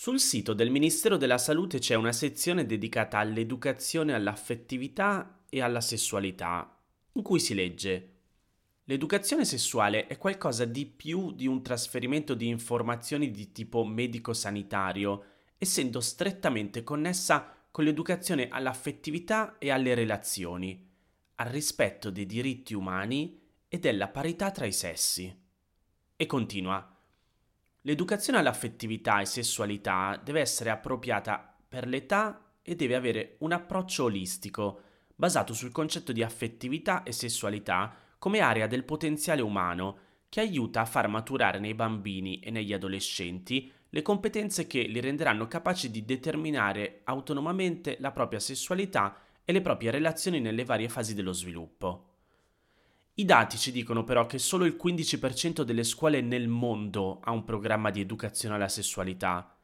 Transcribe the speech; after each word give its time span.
Sul 0.00 0.20
sito 0.20 0.54
del 0.54 0.70
Ministero 0.70 1.16
della 1.16 1.38
Salute 1.38 1.80
c'è 1.80 1.96
una 1.96 2.12
sezione 2.12 2.66
dedicata 2.66 3.18
all'educazione 3.18 4.14
all'affettività 4.14 5.40
e 5.48 5.60
alla 5.60 5.80
sessualità, 5.80 6.80
in 7.14 7.22
cui 7.22 7.40
si 7.40 7.52
legge 7.52 8.12
L'educazione 8.84 9.44
sessuale 9.44 10.06
è 10.06 10.16
qualcosa 10.16 10.64
di 10.66 10.86
più 10.86 11.32
di 11.32 11.48
un 11.48 11.64
trasferimento 11.64 12.34
di 12.34 12.46
informazioni 12.46 13.32
di 13.32 13.50
tipo 13.50 13.84
medico-sanitario, 13.84 15.24
essendo 15.58 15.98
strettamente 15.98 16.84
connessa 16.84 17.66
con 17.68 17.82
l'educazione 17.82 18.46
all'affettività 18.50 19.58
e 19.58 19.72
alle 19.72 19.94
relazioni, 19.94 20.80
al 21.34 21.48
rispetto 21.48 22.10
dei 22.10 22.24
diritti 22.24 22.72
umani 22.72 23.36
e 23.66 23.80
della 23.80 24.06
parità 24.06 24.52
tra 24.52 24.64
i 24.64 24.72
sessi. 24.72 25.36
E 26.14 26.26
continua. 26.26 26.97
L'educazione 27.82 28.38
all'affettività 28.38 29.20
e 29.20 29.24
sessualità 29.24 30.20
deve 30.22 30.40
essere 30.40 30.70
appropriata 30.70 31.56
per 31.68 31.86
l'età 31.86 32.54
e 32.62 32.74
deve 32.74 32.96
avere 32.96 33.36
un 33.40 33.52
approccio 33.52 34.04
olistico, 34.04 34.80
basato 35.14 35.54
sul 35.54 35.72
concetto 35.72 36.12
di 36.12 36.22
affettività 36.22 37.02
e 37.02 37.12
sessualità 37.12 37.94
come 38.18 38.40
area 38.40 38.66
del 38.66 38.84
potenziale 38.84 39.42
umano 39.42 39.98
che 40.28 40.40
aiuta 40.40 40.82
a 40.82 40.86
far 40.86 41.08
maturare 41.08 41.58
nei 41.58 41.74
bambini 41.74 42.40
e 42.40 42.50
negli 42.50 42.72
adolescenti 42.72 43.72
le 43.90 44.02
competenze 44.02 44.66
che 44.66 44.82
li 44.82 45.00
renderanno 45.00 45.48
capaci 45.48 45.90
di 45.90 46.04
determinare 46.04 47.00
autonomamente 47.04 47.96
la 48.00 48.10
propria 48.10 48.38
sessualità 48.38 49.16
e 49.44 49.52
le 49.52 49.62
proprie 49.62 49.90
relazioni 49.90 50.40
nelle 50.40 50.64
varie 50.64 50.90
fasi 50.90 51.14
dello 51.14 51.32
sviluppo. 51.32 52.07
I 53.18 53.24
dati 53.24 53.58
ci 53.58 53.72
dicono 53.72 54.04
però 54.04 54.26
che 54.26 54.38
solo 54.38 54.64
il 54.64 54.78
15% 54.80 55.62
delle 55.62 55.82
scuole 55.82 56.20
nel 56.20 56.46
mondo 56.46 57.18
ha 57.24 57.32
un 57.32 57.42
programma 57.42 57.90
di 57.90 58.00
educazione 58.00 58.54
alla 58.54 58.68
sessualità. 58.68 59.56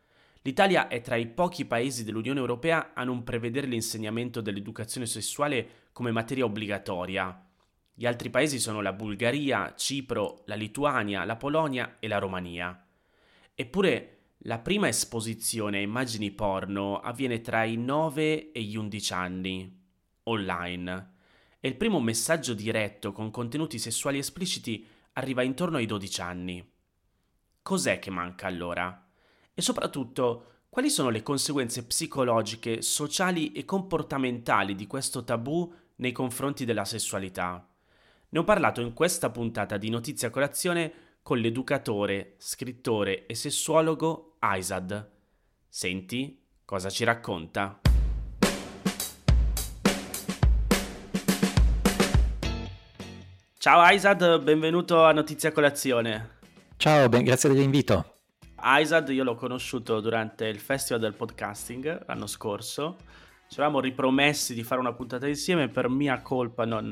L'Italia 0.42 0.88
è 0.88 1.00
tra 1.00 1.14
i 1.14 1.28
pochi 1.28 1.64
paesi 1.64 2.02
dell'Unione 2.02 2.40
Europea 2.40 2.94
a 2.94 3.04
non 3.04 3.22
prevedere 3.22 3.68
l'insegnamento 3.68 4.40
dell'educazione 4.40 5.06
sessuale 5.06 5.68
come 5.92 6.10
materia 6.10 6.44
obbligatoria. 6.44 7.46
Gli 7.94 8.06
altri 8.06 8.28
paesi 8.28 8.58
sono 8.58 8.80
la 8.80 8.92
Bulgaria, 8.92 9.72
Cipro, 9.76 10.42
la 10.46 10.56
Lituania, 10.56 11.24
la 11.24 11.36
Polonia 11.36 11.98
e 12.00 12.08
la 12.08 12.18
Romania. 12.18 12.84
Eppure 13.54 14.18
la 14.38 14.58
prima 14.58 14.88
esposizione 14.88 15.78
a 15.78 15.82
immagini 15.82 16.32
porno 16.32 16.98
avviene 16.98 17.40
tra 17.40 17.62
i 17.62 17.76
9 17.76 18.50
e 18.50 18.62
gli 18.62 18.74
11 18.74 19.12
anni, 19.12 19.80
online 20.24 21.12
e 21.64 21.68
il 21.68 21.76
primo 21.76 21.98
messaggio 21.98 22.52
diretto 22.52 23.10
con 23.12 23.30
contenuti 23.30 23.78
sessuali 23.78 24.18
espliciti 24.18 24.86
arriva 25.14 25.40
intorno 25.40 25.78
ai 25.78 25.86
12 25.86 26.20
anni. 26.20 26.72
Cos'è 27.62 27.98
che 27.98 28.10
manca 28.10 28.46
allora? 28.48 29.08
E 29.54 29.62
soprattutto, 29.62 30.64
quali 30.68 30.90
sono 30.90 31.08
le 31.08 31.22
conseguenze 31.22 31.86
psicologiche, 31.86 32.82
sociali 32.82 33.52
e 33.52 33.64
comportamentali 33.64 34.74
di 34.74 34.86
questo 34.86 35.24
tabù 35.24 35.72
nei 35.96 36.12
confronti 36.12 36.66
della 36.66 36.84
sessualità? 36.84 37.66
Ne 38.28 38.38
ho 38.38 38.44
parlato 38.44 38.82
in 38.82 38.92
questa 38.92 39.30
puntata 39.30 39.78
di 39.78 39.88
Notizia 39.88 40.28
Colazione 40.28 40.92
con 41.22 41.38
l'educatore, 41.38 42.34
scrittore 42.36 43.24
e 43.24 43.34
sessuologo 43.34 44.36
Aizad. 44.40 45.12
Senti 45.66 46.42
cosa 46.66 46.90
ci 46.90 47.04
racconta. 47.04 47.80
Ciao 53.64 53.80
Aizad, 53.80 54.42
benvenuto 54.42 55.04
a 55.04 55.12
Notizia 55.12 55.50
Colazione. 55.50 56.40
Ciao, 56.76 57.08
ben, 57.08 57.24
grazie 57.24 57.48
dell'invito. 57.48 58.16
Aizad 58.56 59.08
io 59.08 59.24
l'ho 59.24 59.36
conosciuto 59.36 60.00
durante 60.00 60.44
il 60.48 60.58
Festival 60.58 61.00
del 61.00 61.14
Podcasting 61.14 62.04
l'anno 62.04 62.26
scorso. 62.26 62.98
Ci 63.48 63.58
eravamo 63.58 63.80
ripromessi 63.80 64.52
di 64.52 64.62
fare 64.62 64.82
una 64.82 64.92
puntata 64.92 65.26
insieme, 65.26 65.70
per 65.70 65.88
mia 65.88 66.20
colpa 66.20 66.66
non 66.66 66.90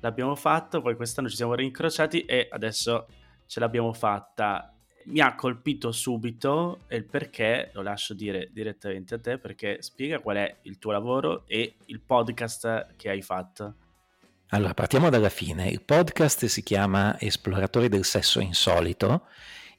l'abbiamo 0.00 0.34
fatto, 0.34 0.82
poi 0.82 0.96
quest'anno 0.96 1.28
ci 1.28 1.36
siamo 1.36 1.54
rincrociati 1.54 2.24
e 2.24 2.48
adesso 2.50 3.06
ce 3.46 3.60
l'abbiamo 3.60 3.92
fatta. 3.92 4.74
Mi 5.04 5.20
ha 5.20 5.36
colpito 5.36 5.92
subito 5.92 6.80
e 6.88 6.96
il 6.96 7.04
perché 7.04 7.70
lo 7.74 7.82
lascio 7.82 8.12
dire 8.12 8.50
direttamente 8.52 9.14
a 9.14 9.20
te 9.20 9.38
perché 9.38 9.80
spiega 9.82 10.18
qual 10.18 10.38
è 10.38 10.56
il 10.62 10.80
tuo 10.80 10.90
lavoro 10.90 11.44
e 11.46 11.76
il 11.84 12.00
podcast 12.00 12.96
che 12.96 13.08
hai 13.08 13.22
fatto. 13.22 13.76
Allora, 14.54 14.74
partiamo 14.74 15.08
dalla 15.08 15.30
fine. 15.30 15.68
Il 15.68 15.82
podcast 15.82 16.44
si 16.44 16.62
chiama 16.62 17.18
Esploratori 17.18 17.88
del 17.88 18.04
sesso 18.04 18.38
insolito 18.38 19.26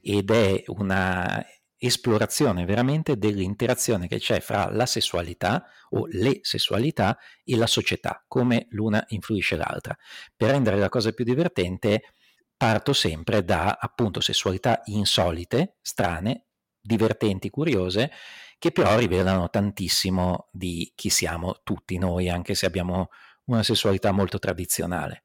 ed 0.02 0.32
è 0.32 0.64
una 0.68 1.46
esplorazione 1.78 2.66
veramente 2.66 3.20
dell'interazione 3.20 4.08
che 4.08 4.18
c'è 4.18 4.40
fra 4.40 4.72
la 4.72 4.88
sessualità 4.88 5.64
o 5.92 6.08
le 6.10 6.40
sessualità 6.42 7.20
e 7.44 7.56
la 7.56 7.68
società, 7.68 8.26
come 8.28 8.66
l'una 8.70 9.04
influisce 9.10 9.58
l'altra. 9.58 9.96
Per 10.36 10.50
rendere 10.50 10.78
la 10.78 10.90
cosa 10.90 11.12
più 11.12 11.24
divertente, 11.24 12.14
parto 12.58 12.94
sempre 12.94 13.44
da 13.44 13.78
appunto 13.80 14.22
sessualità 14.22 14.82
insolite, 14.86 15.78
strane, 15.84 16.48
divertenti, 16.82 17.52
curiose, 17.52 18.10
che 18.58 18.72
però 18.72 18.98
rivelano 18.98 19.52
tantissimo 19.52 20.48
di 20.52 20.92
chi 20.96 21.10
siamo 21.10 21.60
tutti 21.64 22.00
noi, 22.00 22.28
anche 22.28 22.56
se 22.56 22.66
abbiamo 22.66 23.10
una 23.46 23.64
sessualità 23.64 24.12
molto 24.12 24.40
tradizionale. 24.40 25.24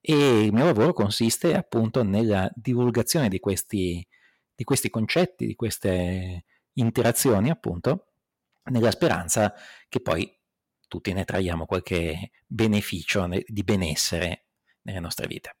E 0.00 0.44
il 0.44 0.52
mio 0.52 0.64
lavoro 0.64 0.92
consiste 0.92 1.54
appunto 1.54 2.02
nella 2.02 2.50
divulgazione 2.54 3.28
di 3.28 3.38
questi, 3.38 4.06
di 4.54 4.64
questi 4.64 4.88
concetti, 4.88 5.46
di 5.46 5.54
queste 5.54 6.44
interazioni, 6.74 7.50
appunto, 7.50 8.06
nella 8.70 8.90
speranza 8.90 9.52
che 9.88 10.00
poi 10.00 10.30
tutti 10.88 11.12
ne 11.12 11.24
traiamo 11.24 11.66
qualche 11.66 12.30
beneficio 12.46 13.28
di 13.46 13.62
benessere 13.62 14.46
nelle 14.82 15.00
nostre 15.00 15.26
vite. 15.26 15.56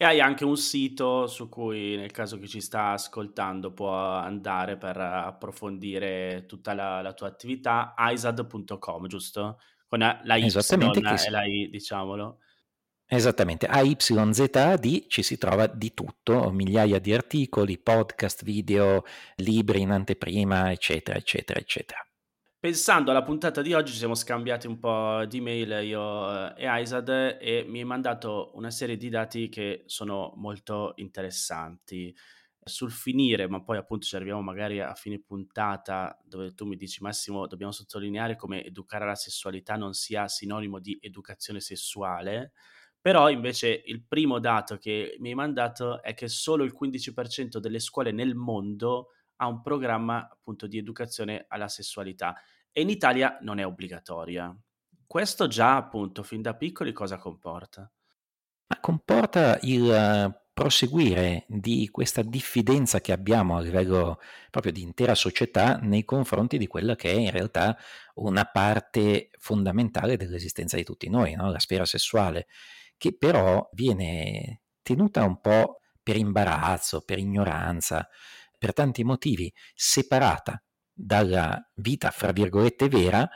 E 0.00 0.04
hai 0.04 0.20
anche 0.20 0.44
un 0.44 0.56
sito 0.56 1.26
su 1.26 1.48
cui, 1.48 1.96
nel 1.96 2.12
caso 2.12 2.38
che 2.38 2.46
ci 2.46 2.60
sta 2.60 2.92
ascoltando, 2.92 3.72
può 3.72 3.96
andare 3.98 4.76
per 4.76 4.96
approfondire 4.96 6.44
tutta 6.46 6.72
la, 6.72 7.02
la 7.02 7.12
tua 7.14 7.26
attività, 7.26 7.94
aisad.com, 7.96 9.08
giusto? 9.08 9.58
Con 9.88 9.98
la 9.98 10.36
Y 10.36 10.46
e 10.46 11.30
la 11.30 11.44
I, 11.44 11.68
diciamolo. 11.70 12.38
Esattamente, 13.10 13.66
a 13.66 13.80
YZAD 13.80 15.06
ci 15.06 15.22
si 15.22 15.38
trova 15.38 15.66
di 15.66 15.94
tutto, 15.94 16.50
migliaia 16.50 16.98
di 16.98 17.14
articoli, 17.14 17.78
podcast, 17.78 18.44
video, 18.44 19.02
libri 19.36 19.80
in 19.80 19.90
anteprima, 19.90 20.70
eccetera, 20.70 21.16
eccetera, 21.16 21.58
eccetera. 21.58 22.06
Pensando 22.60 23.10
alla 23.10 23.22
puntata 23.22 23.62
di 23.62 23.72
oggi 23.72 23.92
ci 23.92 23.98
siamo 23.98 24.14
scambiati 24.14 24.66
un 24.66 24.78
po' 24.78 25.24
di 25.26 25.40
mail 25.40 25.80
io 25.84 26.54
e 26.54 26.66
Aizad 26.66 27.38
e 27.40 27.64
mi 27.66 27.78
hai 27.78 27.84
mandato 27.84 28.50
una 28.54 28.70
serie 28.70 28.96
di 28.96 29.08
dati 29.08 29.48
che 29.48 29.84
sono 29.86 30.32
molto 30.36 30.92
interessanti 30.96 32.14
sul 32.68 32.92
finire, 32.92 33.48
ma 33.48 33.62
poi 33.62 33.78
appunto 33.78 34.06
ci 34.06 34.14
arriviamo 34.16 34.42
magari 34.42 34.80
a 34.80 34.94
fine 34.94 35.20
puntata 35.20 36.18
dove 36.22 36.54
tu 36.54 36.66
mi 36.66 36.76
dici 36.76 37.02
Massimo 37.02 37.46
dobbiamo 37.46 37.72
sottolineare 37.72 38.36
come 38.36 38.64
educare 38.64 39.04
alla 39.04 39.14
sessualità 39.14 39.76
non 39.76 39.94
sia 39.94 40.28
sinonimo 40.28 40.78
di 40.78 40.96
educazione 41.00 41.60
sessuale, 41.60 42.52
però 43.00 43.30
invece 43.30 43.82
il 43.86 44.04
primo 44.04 44.38
dato 44.38 44.76
che 44.76 45.16
mi 45.18 45.30
hai 45.30 45.34
mandato 45.34 46.02
è 46.02 46.14
che 46.14 46.28
solo 46.28 46.64
il 46.64 46.76
15% 46.78 47.58
delle 47.58 47.78
scuole 47.78 48.12
nel 48.12 48.34
mondo 48.34 49.08
ha 49.36 49.46
un 49.46 49.60
programma 49.60 50.28
appunto 50.30 50.66
di 50.66 50.78
educazione 50.78 51.46
alla 51.48 51.68
sessualità 51.68 52.34
e 52.70 52.82
in 52.82 52.90
Italia 52.90 53.38
non 53.42 53.58
è 53.58 53.66
obbligatoria. 53.66 54.56
Questo 55.06 55.46
già 55.46 55.76
appunto 55.76 56.22
fin 56.22 56.42
da 56.42 56.54
piccoli 56.54 56.92
cosa 56.92 57.16
comporta? 57.16 57.90
Ma 58.70 58.80
comporta 58.80 59.58
il 59.62 60.38
proseguire 60.58 61.44
di 61.46 61.88
questa 61.88 62.20
diffidenza 62.22 63.00
che 63.00 63.12
abbiamo 63.12 63.56
a 63.56 63.60
livello 63.60 64.18
proprio 64.50 64.72
di 64.72 64.82
intera 64.82 65.14
società 65.14 65.76
nei 65.76 66.04
confronti 66.04 66.58
di 66.58 66.66
quella 66.66 66.96
che 66.96 67.12
è 67.12 67.14
in 67.14 67.30
realtà 67.30 67.78
una 68.14 68.44
parte 68.44 69.30
fondamentale 69.38 70.16
dell'esistenza 70.16 70.76
di 70.76 70.82
tutti 70.82 71.08
noi, 71.08 71.34
no? 71.36 71.48
la 71.52 71.60
sfera 71.60 71.84
sessuale, 71.84 72.48
che 72.96 73.16
però 73.16 73.68
viene 73.72 74.62
tenuta 74.82 75.22
un 75.22 75.40
po' 75.40 75.78
per 76.02 76.16
imbarazzo, 76.16 77.02
per 77.02 77.18
ignoranza, 77.18 78.08
per 78.58 78.72
tanti 78.72 79.04
motivi, 79.04 79.52
separata 79.76 80.60
dalla 80.92 81.56
vita, 81.74 82.10
fra 82.10 82.32
virgolette, 82.32 82.88
vera, 82.88 83.30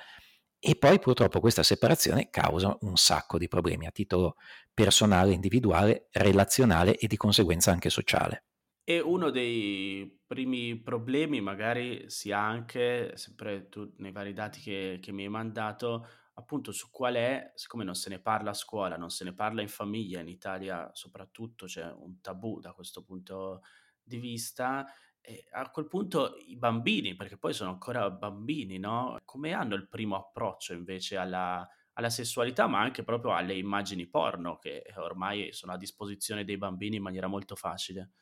e 0.59 0.77
poi 0.77 0.99
purtroppo 0.99 1.41
questa 1.41 1.63
separazione 1.63 2.31
causa 2.31 2.77
un 2.83 2.97
sacco 2.97 3.37
di 3.37 3.49
problemi 3.49 3.87
a 3.87 3.91
titolo 3.91 4.37
personale, 4.75 5.33
individuale, 5.33 6.09
relazionale 6.13 6.97
e 6.97 7.07
di 7.07 7.17
conseguenza 7.17 7.71
anche 7.71 7.91
sociale. 7.91 8.45
E 8.85 8.99
uno 9.01 9.31
dei 9.31 10.21
primi 10.27 10.81
problemi 10.81 11.41
magari 11.41 12.11
sia 12.11 12.39
anche, 12.41 13.17
sempre 13.17 13.69
tu 13.69 13.93
nei 13.99 14.11
vari 14.11 14.33
dati 14.33 14.61
che, 14.61 14.99
che 15.01 15.13
mi 15.13 15.23
hai 15.23 15.29
mandato, 15.29 16.05
appunto 16.35 16.73
su 16.73 16.91
qual 16.91 17.15
è, 17.15 17.53
siccome 17.55 17.85
non 17.85 17.95
se 17.95 18.09
ne 18.09 18.19
parla 18.21 18.51
a 18.51 18.55
scuola, 18.55 18.97
non 18.97 19.11
se 19.11 19.23
ne 19.25 19.35
parla 19.35 19.63
in 19.63 19.69
famiglia, 19.69 20.19
in 20.21 20.27
Italia 20.29 20.91
soprattutto 20.95 21.67
c'è 21.67 21.85
un 21.93 22.21
tabù 22.21 22.59
da 22.59 22.73
questo 22.73 23.05
punto 23.05 23.63
di 24.03 24.19
vista, 24.19 24.85
E 25.21 25.45
a 25.53 25.71
quel 25.71 25.87
punto 25.87 26.35
i 26.37 26.57
bambini, 26.57 27.15
perché 27.15 27.39
poi 27.39 27.53
sono 27.53 27.71
ancora 27.71 28.11
bambini, 28.11 28.79
no? 28.79 29.17
Come 29.25 29.53
hanno 29.53 29.77
il 29.77 29.87
primo 29.89 30.17
approccio 30.17 30.73
invece 30.73 31.17
alla, 31.17 31.69
alla 31.95 32.11
sessualità, 32.11 32.67
ma 32.67 32.81
anche 32.81 33.03
proprio 33.05 33.35
alle 33.35 33.55
immagini 33.55 34.07
porno 34.07 34.59
che 34.59 34.85
ormai 34.97 35.53
sono 35.53 35.73
a 35.73 35.77
disposizione 35.77 36.45
dei 36.45 36.59
bambini 36.59 36.97
in 36.97 37.03
maniera 37.03 37.27
molto 37.27 37.57
facile. 37.57 38.13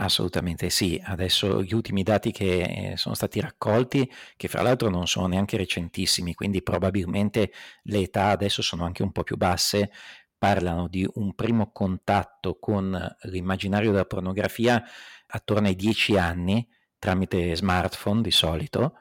Assolutamente 0.00 0.70
sì, 0.70 1.00
adesso 1.04 1.60
gli 1.60 1.74
ultimi 1.74 2.04
dati 2.04 2.30
che 2.30 2.92
sono 2.96 3.16
stati 3.16 3.40
raccolti, 3.40 4.08
che 4.36 4.46
fra 4.46 4.62
l'altro 4.62 4.88
non 4.90 5.08
sono 5.08 5.26
neanche 5.26 5.56
recentissimi, 5.56 6.34
quindi 6.34 6.62
probabilmente 6.62 7.50
le 7.82 7.98
età 8.02 8.28
adesso 8.28 8.62
sono 8.62 8.84
anche 8.84 9.02
un 9.02 9.10
po' 9.10 9.24
più 9.24 9.36
basse, 9.36 9.90
parlano 10.38 10.86
di 10.86 11.04
un 11.14 11.34
primo 11.34 11.72
contatto 11.72 12.58
con 12.60 12.96
l'immaginario 13.22 13.90
della 13.90 14.04
pornografia 14.04 14.80
attorno 15.26 15.66
ai 15.66 15.74
10 15.74 16.16
anni, 16.16 16.68
tramite 16.96 17.56
smartphone 17.56 18.22
di 18.22 18.30
solito, 18.30 18.98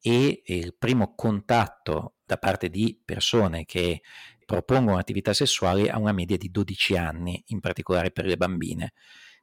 e 0.00 0.42
il 0.46 0.76
primo 0.76 1.16
contatto 1.16 2.15
da 2.26 2.36
parte 2.36 2.68
di 2.68 3.00
persone 3.02 3.64
che 3.64 4.02
propongono 4.44 4.98
attività 4.98 5.32
sessuali 5.32 5.88
a 5.88 5.98
una 5.98 6.12
media 6.12 6.36
di 6.36 6.50
12 6.50 6.96
anni, 6.96 7.42
in 7.48 7.60
particolare 7.60 8.10
per 8.10 8.26
le 8.26 8.36
bambine. 8.36 8.92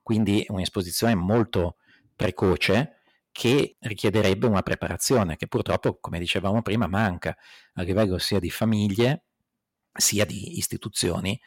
Quindi 0.02 0.46
un'esposizione 0.50 1.16
molto 1.16 1.78
precoce 2.16 2.98
che 3.32 3.78
richiederebbe 3.80 4.46
una 4.46 4.62
preparazione 4.62 5.38
che 5.38 5.48
purtroppo, 5.48 5.98
come 6.00 6.20
dicevamo 6.20 6.62
prima, 6.62 6.88
manca. 6.88 7.36
A 7.74 7.82
livello 7.82 8.18
sia 8.20 8.40
di 8.40 8.50
famiglie 8.50 9.24
sia 9.96 10.26
di 10.26 10.58
istituzioni 10.58 11.40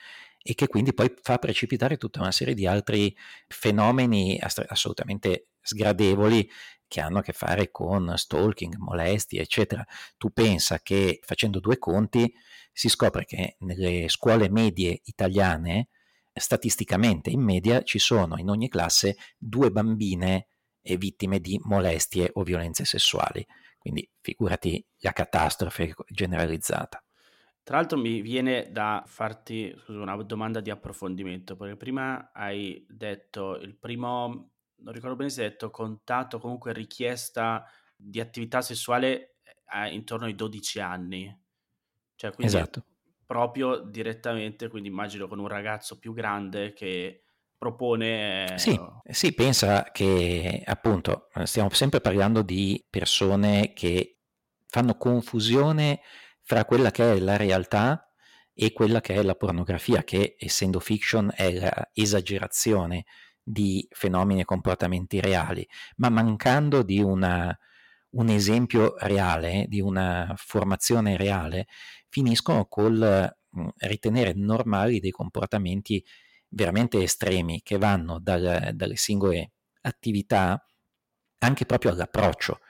e 0.42 0.54
che 0.54 0.68
quindi 0.68 0.94
poi 0.94 1.12
fa 1.20 1.38
precipitare 1.38 1.96
tutta 1.96 2.20
una 2.20 2.30
serie 2.30 2.54
di 2.54 2.66
altri 2.66 3.16
fenomeni 3.48 4.38
assolutamente 4.40 5.48
sgradevoli 5.60 6.48
che 6.88 7.00
hanno 7.00 7.18
a 7.18 7.22
che 7.22 7.32
fare 7.32 7.70
con 7.70 8.12
stalking, 8.16 8.76
molestie, 8.76 9.40
eccetera. 9.40 9.84
Tu 10.16 10.32
pensa 10.32 10.80
che 10.80 11.20
facendo 11.22 11.60
due 11.60 11.78
conti 11.78 12.32
si 12.72 12.88
scopre 12.88 13.24
che 13.24 13.56
nelle 13.60 14.08
scuole 14.08 14.50
medie 14.50 15.00
italiane 15.04 15.88
statisticamente 16.32 17.30
in 17.30 17.40
media 17.40 17.82
ci 17.82 17.98
sono 17.98 18.36
in 18.36 18.50
ogni 18.50 18.68
classe 18.68 19.16
due 19.38 19.70
bambine 19.70 20.48
vittime 20.82 21.40
di 21.40 21.58
molestie 21.64 22.30
o 22.34 22.42
violenze 22.42 22.84
sessuali. 22.84 23.44
Quindi 23.78 24.08
figurati 24.20 24.84
la 24.98 25.12
catastrofe 25.12 25.94
generalizzata. 26.08 27.02
Tra 27.62 27.78
l'altro 27.78 27.98
mi 27.98 28.20
viene 28.20 28.70
da 28.70 29.02
farti 29.06 29.74
scusa, 29.76 29.98
una 29.98 30.14
domanda 30.22 30.60
di 30.60 30.70
approfondimento, 30.70 31.56
perché 31.56 31.76
prima 31.76 32.30
hai 32.32 32.84
detto 32.88 33.56
il 33.56 33.76
primo, 33.76 34.52
non 34.86 34.94
ricordo 34.94 35.16
bene 35.16 35.30
se 35.30 35.42
hai 35.42 35.50
detto 35.50 35.70
contatto, 35.70 36.38
comunque 36.38 36.72
richiesta 36.72 37.68
di 37.96 38.20
attività 38.20 38.62
sessuale 38.62 39.38
eh, 39.74 39.92
intorno 39.92 40.26
ai 40.26 40.34
12 40.34 40.80
anni. 40.80 41.40
Cioè, 42.14 42.32
quindi 42.32 42.54
esatto 42.54 42.84
proprio 43.26 43.78
direttamente, 43.78 44.68
quindi 44.68 44.88
immagino 44.88 45.26
con 45.26 45.40
un 45.40 45.48
ragazzo 45.48 45.98
più 45.98 46.14
grande 46.14 46.72
che 46.72 47.24
propone... 47.58 48.54
Sì, 48.56 48.78
eh, 49.02 49.12
sì, 49.12 49.34
pensa 49.34 49.90
che 49.90 50.62
appunto 50.64 51.28
stiamo 51.42 51.70
sempre 51.70 52.00
parlando 52.00 52.42
di 52.42 52.82
persone 52.88 53.72
che 53.74 54.20
fanno 54.68 54.96
confusione 54.96 56.00
fra 56.42 56.64
quella 56.64 56.92
che 56.92 57.14
è 57.14 57.18
la 57.18 57.36
realtà 57.36 58.08
e 58.54 58.72
quella 58.72 59.00
che 59.00 59.14
è 59.14 59.22
la 59.22 59.34
pornografia, 59.34 60.04
che 60.04 60.36
essendo 60.38 60.78
fiction 60.78 61.30
è 61.34 61.50
l'esagerazione 61.92 63.04
di 63.48 63.86
fenomeni 63.90 64.40
e 64.40 64.44
comportamenti 64.44 65.20
reali, 65.20 65.66
ma 65.98 66.08
mancando 66.08 66.82
di 66.82 67.00
una, 67.00 67.56
un 68.10 68.28
esempio 68.28 68.96
reale, 68.98 69.66
di 69.68 69.80
una 69.80 70.34
formazione 70.36 71.16
reale, 71.16 71.66
finiscono 72.08 72.66
col 72.66 73.32
mh, 73.50 73.68
ritenere 73.78 74.32
normali 74.34 74.98
dei 74.98 75.12
comportamenti 75.12 76.04
veramente 76.48 77.00
estremi 77.02 77.62
che 77.62 77.78
vanno 77.78 78.18
dal, 78.18 78.70
dalle 78.74 78.96
singole 78.96 79.52
attività 79.82 80.64
anche 81.38 81.66
proprio 81.66 81.92
all'approccio. 81.92 82.60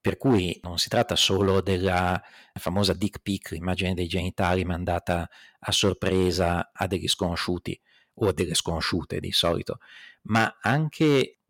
Per 0.00 0.16
cui 0.18 0.58
non 0.62 0.78
si 0.78 0.88
tratta 0.88 1.16
solo 1.16 1.60
della 1.60 2.20
famosa 2.54 2.92
dick 2.92 3.20
pic, 3.22 3.50
l'immagine 3.50 3.94
dei 3.94 4.06
genitali 4.06 4.64
mandata 4.64 5.28
a 5.58 5.72
sorpresa 5.72 6.70
a 6.72 6.86
degli 6.86 7.08
sconosciuti 7.08 7.80
o 8.18 8.28
a 8.28 8.32
delle 8.32 8.54
sconosciute 8.54 9.18
di 9.18 9.32
solito, 9.32 9.78
ma 10.26 10.58
anche 10.60 11.40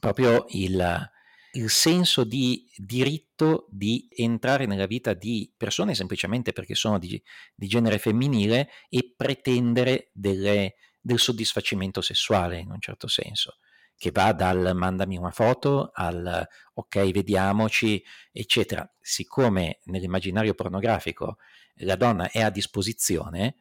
proprio 0.00 0.46
il, 0.48 1.10
il 1.52 1.70
senso 1.70 2.24
di 2.24 2.70
diritto 2.76 3.66
di 3.70 4.08
entrare 4.10 4.66
nella 4.66 4.86
vita 4.86 5.12
di 5.12 5.52
persone 5.56 5.94
semplicemente 5.94 6.52
perché 6.52 6.74
sono 6.74 6.98
di, 6.98 7.22
di 7.54 7.66
genere 7.66 7.98
femminile 7.98 8.70
e 8.88 9.12
pretendere 9.16 10.10
delle, 10.12 10.76
del 11.00 11.18
soddisfacimento 11.18 12.00
sessuale 12.00 12.58
in 12.58 12.70
un 12.70 12.80
certo 12.80 13.08
senso, 13.08 13.58
che 13.96 14.10
va 14.10 14.32
dal 14.32 14.72
mandami 14.74 15.16
una 15.16 15.30
foto 15.30 15.90
al 15.92 16.46
ok 16.74 17.10
vediamoci, 17.10 18.02
eccetera. 18.30 18.90
Siccome 19.00 19.80
nell'immaginario 19.84 20.54
pornografico 20.54 21.36
la 21.76 21.96
donna 21.96 22.30
è 22.30 22.40
a 22.40 22.50
disposizione, 22.50 23.56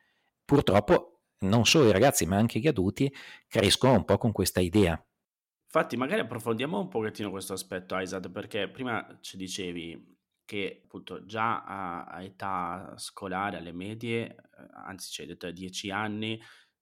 purtroppo 0.46 1.11
non 1.42 1.66
solo 1.66 1.88
i 1.88 1.92
ragazzi 1.92 2.26
ma 2.26 2.38
anche 2.38 2.60
gli 2.60 2.68
adulti 2.68 3.14
crescono 3.48 3.94
un 3.94 4.06
po' 4.06 4.18
con 4.18 4.32
questa 4.32 4.60
idea. 4.60 5.02
Infatti, 5.74 5.96
magari 5.96 6.20
approfondiamo 6.20 6.80
un 6.80 6.90
pochettino 6.90 7.30
questo 7.30 7.54
aspetto, 7.54 7.98
Isaac, 7.98 8.30
perché 8.30 8.68
prima 8.70 9.18
ci 9.22 9.38
dicevi 9.38 10.18
che 10.44 10.82
appunto 10.84 11.26
già 11.26 11.64
a, 11.64 12.04
a 12.04 12.22
età 12.24 12.94
scolare, 12.98 13.56
alle 13.56 13.72
medie, 13.72 14.28
eh, 14.28 14.36
anzi 14.86 15.10
ci 15.10 15.22
hai 15.22 15.28
detto 15.28 15.48
a 15.48 15.52
10 15.52 15.90
anni, 15.90 16.38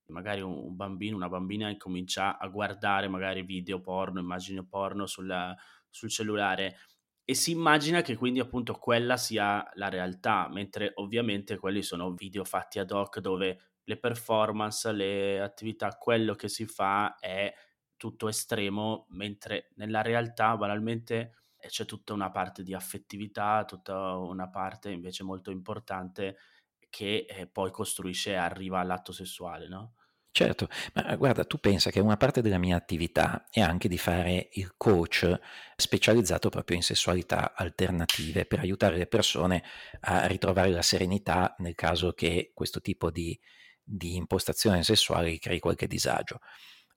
magari 0.06 0.40
un, 0.40 0.74
bambino, 0.74 1.14
una 1.14 1.28
bambina 1.28 1.68
incomincia 1.68 2.36
a 2.36 2.48
guardare 2.48 3.06
magari 3.06 3.42
video 3.42 3.80
porno, 3.80 4.18
immagini 4.18 4.66
porno 4.66 5.06
sulla, 5.06 5.56
sul 5.88 6.10
cellulare 6.10 6.78
e 7.24 7.34
si 7.34 7.52
immagina 7.52 8.02
che 8.02 8.16
quindi 8.16 8.40
appunto 8.40 8.74
quella 8.74 9.16
sia 9.16 9.64
la 9.74 9.88
realtà, 9.88 10.48
mentre 10.50 10.90
ovviamente 10.96 11.58
quelli 11.58 11.82
sono 11.82 12.12
video 12.12 12.44
fatti 12.44 12.80
ad 12.80 12.90
hoc 12.90 13.20
dove 13.20 13.69
le 13.90 13.98
performance, 13.98 14.92
le 14.92 15.40
attività, 15.40 15.96
quello 15.98 16.34
che 16.34 16.48
si 16.48 16.64
fa 16.64 17.16
è 17.18 17.52
tutto 17.96 18.28
estremo, 18.28 19.06
mentre 19.10 19.70
nella 19.74 20.00
realtà 20.00 20.56
banalmente 20.56 21.34
eh, 21.58 21.68
c'è 21.68 21.84
tutta 21.84 22.12
una 22.12 22.30
parte 22.30 22.62
di 22.62 22.72
affettività, 22.72 23.64
tutta 23.66 24.16
una 24.16 24.48
parte 24.48 24.90
invece 24.90 25.24
molto 25.24 25.50
importante 25.50 26.38
che 26.88 27.26
eh, 27.28 27.46
poi 27.46 27.70
costruisce 27.70 28.30
e 28.30 28.36
arriva 28.36 28.78
all'atto 28.78 29.12
sessuale, 29.12 29.68
no? 29.68 29.94
Certo, 30.32 30.68
ma 30.94 31.16
guarda, 31.16 31.44
tu 31.44 31.58
pensa 31.58 31.90
che 31.90 31.98
una 31.98 32.16
parte 32.16 32.40
della 32.40 32.56
mia 32.56 32.76
attività 32.76 33.48
è 33.50 33.60
anche 33.60 33.88
di 33.88 33.98
fare 33.98 34.48
il 34.52 34.74
coach 34.76 35.38
specializzato 35.74 36.48
proprio 36.50 36.76
in 36.76 36.84
sessualità 36.84 37.52
alternative 37.52 38.46
per 38.46 38.60
aiutare 38.60 38.96
le 38.96 39.08
persone 39.08 39.64
a 40.02 40.26
ritrovare 40.26 40.70
la 40.70 40.82
serenità 40.82 41.56
nel 41.58 41.74
caso 41.74 42.12
che 42.12 42.52
questo 42.54 42.80
tipo 42.80 43.10
di, 43.10 43.38
di 43.90 44.16
impostazione 44.16 44.82
sessuale 44.82 45.38
crei 45.38 45.58
qualche 45.58 45.86
disagio. 45.86 46.40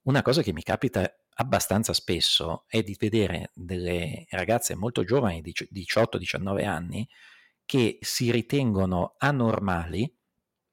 Una 0.03 0.21
cosa 0.21 0.41
che 0.41 0.53
mi 0.53 0.63
capita 0.63 1.11
abbastanza 1.35 1.93
spesso 1.93 2.65
è 2.67 2.83
di 2.83 2.95
vedere 2.99 3.51
delle 3.55 4.25
ragazze 4.29 4.75
molto 4.75 5.03
giovani, 5.03 5.41
di 5.41 5.53
18-19 5.53 6.65
anni, 6.65 7.07
che 7.65 7.97
si 8.01 8.29
ritengono 8.31 9.15
anormali 9.17 10.13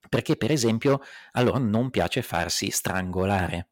perché 0.08 0.36
per 0.36 0.50
esempio 0.50 1.00
a 1.32 1.42
loro 1.42 1.58
non 1.58 1.90
piace 1.90 2.20
farsi 2.20 2.70
strangolare, 2.70 3.68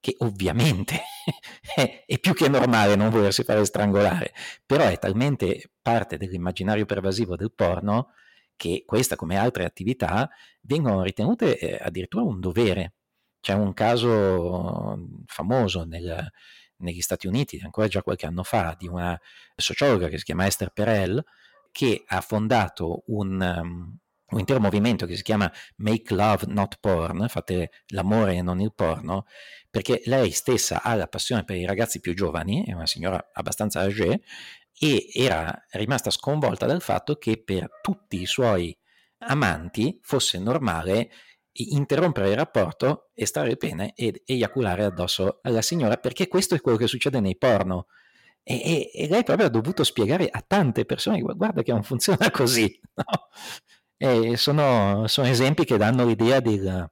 che 0.00 0.14
ovviamente 0.20 1.02
è, 2.06 2.18
più 2.18 2.32
che 2.32 2.48
normale 2.48 2.96
non 2.96 3.10
volersi 3.10 3.44
fare 3.44 3.64
strangolare, 3.66 4.32
però 4.64 4.84
è 4.86 4.98
talmente 4.98 5.72
parte 5.82 6.16
dell'immaginario 6.16 6.86
pervasivo 6.86 7.36
del 7.36 7.52
porno 7.52 8.12
che 8.58 8.82
questa 8.84 9.16
come 9.16 9.38
altre 9.38 9.64
attività 9.64 10.28
vengono 10.62 11.02
ritenute 11.02 11.58
eh, 11.58 11.78
addirittura 11.80 12.24
un 12.24 12.40
dovere. 12.40 12.94
C'è 13.40 13.54
un 13.54 13.72
caso 13.72 14.96
mhmm, 14.96 15.22
famoso 15.26 15.84
nel, 15.84 16.30
negli 16.78 17.00
Stati 17.00 17.26
Uniti, 17.26 17.60
ancora 17.62 17.86
già 17.86 18.02
qualche 18.02 18.26
anno 18.26 18.42
fa, 18.42 18.74
di 18.76 18.88
una 18.88 19.18
sociologa 19.56 20.08
che 20.08 20.18
si 20.18 20.24
chiama 20.24 20.46
Esther 20.46 20.70
Perel, 20.72 21.24
che 21.70 22.02
ha 22.06 22.20
fondato 22.20 23.04
un, 23.06 23.40
um, 23.40 23.96
un 24.30 24.38
intero 24.38 24.60
movimento 24.60 25.06
che 25.06 25.16
si 25.16 25.22
chiama 25.22 25.50
Make 25.76 26.14
Love 26.14 26.46
Not 26.48 26.78
Porn, 26.80 27.28
fate 27.28 27.70
l'amore 27.88 28.34
e 28.34 28.42
non 28.42 28.60
il 28.60 28.74
porno, 28.74 29.26
perché 29.70 30.02
lei 30.06 30.32
stessa 30.32 30.82
ha 30.82 30.94
la 30.94 31.06
passione 31.06 31.44
per 31.44 31.56
i 31.56 31.64
ragazzi 31.64 32.00
più 32.00 32.14
giovani, 32.14 32.64
è 32.64 32.72
una 32.72 32.86
signora 32.86 33.30
abbastanza 33.32 33.86
âgée, 33.86 34.20
e 34.78 35.08
era 35.12 35.66
rimasta 35.72 36.10
sconvolta 36.10 36.66
dal 36.66 36.82
fatto 36.82 37.16
che 37.16 37.42
per 37.42 37.68
tutti 37.82 38.20
i 38.20 38.26
suoi 38.26 38.76
amanti 39.18 39.98
fosse 40.02 40.38
normale 40.38 41.10
interrompere 41.52 42.30
il 42.30 42.36
rapporto, 42.36 43.10
estrarre 43.14 43.50
il 43.50 43.58
pene 43.58 43.92
ed 43.94 44.22
eiaculare 44.24 44.84
addosso 44.84 45.40
alla 45.42 45.62
signora, 45.62 45.96
perché 45.96 46.28
questo 46.28 46.54
è 46.54 46.60
quello 46.60 46.78
che 46.78 46.86
succede 46.86 47.20
nei 47.20 47.36
porno. 47.36 47.86
E, 48.42 48.90
e, 48.94 49.08
lei 49.08 49.24
proprio 49.24 49.46
ha 49.46 49.50
dovuto 49.50 49.84
spiegare 49.84 50.28
a 50.30 50.42
tante 50.46 50.84
persone, 50.84 51.20
guarda 51.20 51.62
che 51.62 51.72
non 51.72 51.82
funziona 51.82 52.30
così. 52.30 52.80
No? 52.94 54.36
Sono, 54.36 55.06
sono, 55.08 55.26
esempi 55.26 55.64
che 55.64 55.76
danno 55.76 56.06
l'idea 56.06 56.38
del, 56.38 56.88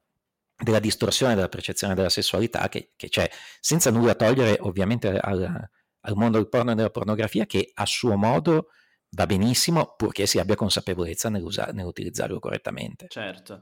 della 0.55 0.79
distorsione 0.79 1.35
della 1.35 1.47
percezione 1.47 1.95
della 1.95 2.09
sessualità 2.09 2.67
che, 2.67 2.91
che 2.95 3.07
c'è, 3.07 3.29
senza 3.61 3.89
nulla 3.91 4.13
togliere 4.13 4.57
ovviamente 4.59 5.17
al, 5.17 5.69
al 6.07 6.15
mondo 6.15 6.37
del 6.37 6.49
porno 6.49 6.71
e 6.71 6.75
della 6.75 6.89
pornografia 6.89 7.45
che 7.45 7.71
a 7.73 7.85
suo 7.85 8.15
modo 8.15 8.69
va 9.11 9.25
benissimo 9.25 9.93
purché 9.95 10.25
si 10.25 10.39
abbia 10.39 10.55
consapevolezza 10.55 11.29
nell'utilizzarlo 11.29 12.39
correttamente. 12.39 13.07
Certo. 13.09 13.61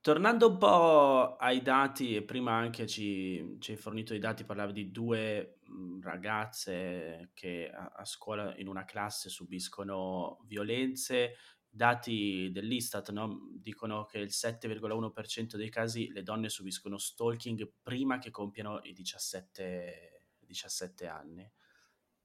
Tornando 0.00 0.48
un 0.48 0.58
po' 0.58 1.36
ai 1.36 1.62
dati, 1.62 2.22
prima 2.22 2.54
anche 2.54 2.88
ci, 2.88 3.56
ci 3.60 3.72
hai 3.72 3.76
fornito 3.76 4.14
i 4.14 4.18
dati, 4.18 4.44
parlavi 4.44 4.72
di 4.72 4.90
due 4.90 5.58
ragazze 6.00 7.30
che 7.34 7.70
a, 7.72 7.92
a, 7.94 8.04
scuola 8.04 8.52
in 8.56 8.66
una 8.66 8.84
classe 8.84 9.28
subiscono 9.28 10.40
violenze. 10.46 11.36
Dati 11.68 12.50
dell'Istat 12.52 13.10
no? 13.12 13.48
dicono 13.54 14.04
che 14.04 14.18
il 14.18 14.30
7,1% 14.30 15.54
dei 15.54 15.70
casi 15.70 16.10
le 16.10 16.22
donne 16.22 16.48
subiscono 16.48 16.98
stalking 16.98 17.72
prima 17.80 18.18
che 18.18 18.30
compiano 18.30 18.80
i 18.82 18.92
17, 18.92 20.26
17 20.40 21.06
anni. 21.06 21.50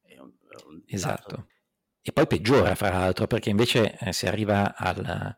È 0.07 0.17
un, 0.19 0.31
è 0.31 0.63
un 0.65 0.81
esatto. 0.87 1.47
E 2.01 2.13
poi 2.13 2.25
peggiora, 2.25 2.73
fra 2.75 2.89
l'altro, 2.89 3.27
perché 3.27 3.49
invece 3.49 3.97
eh, 3.99 4.13
si 4.13 4.27
arriva 4.27 4.75
al, 4.77 5.37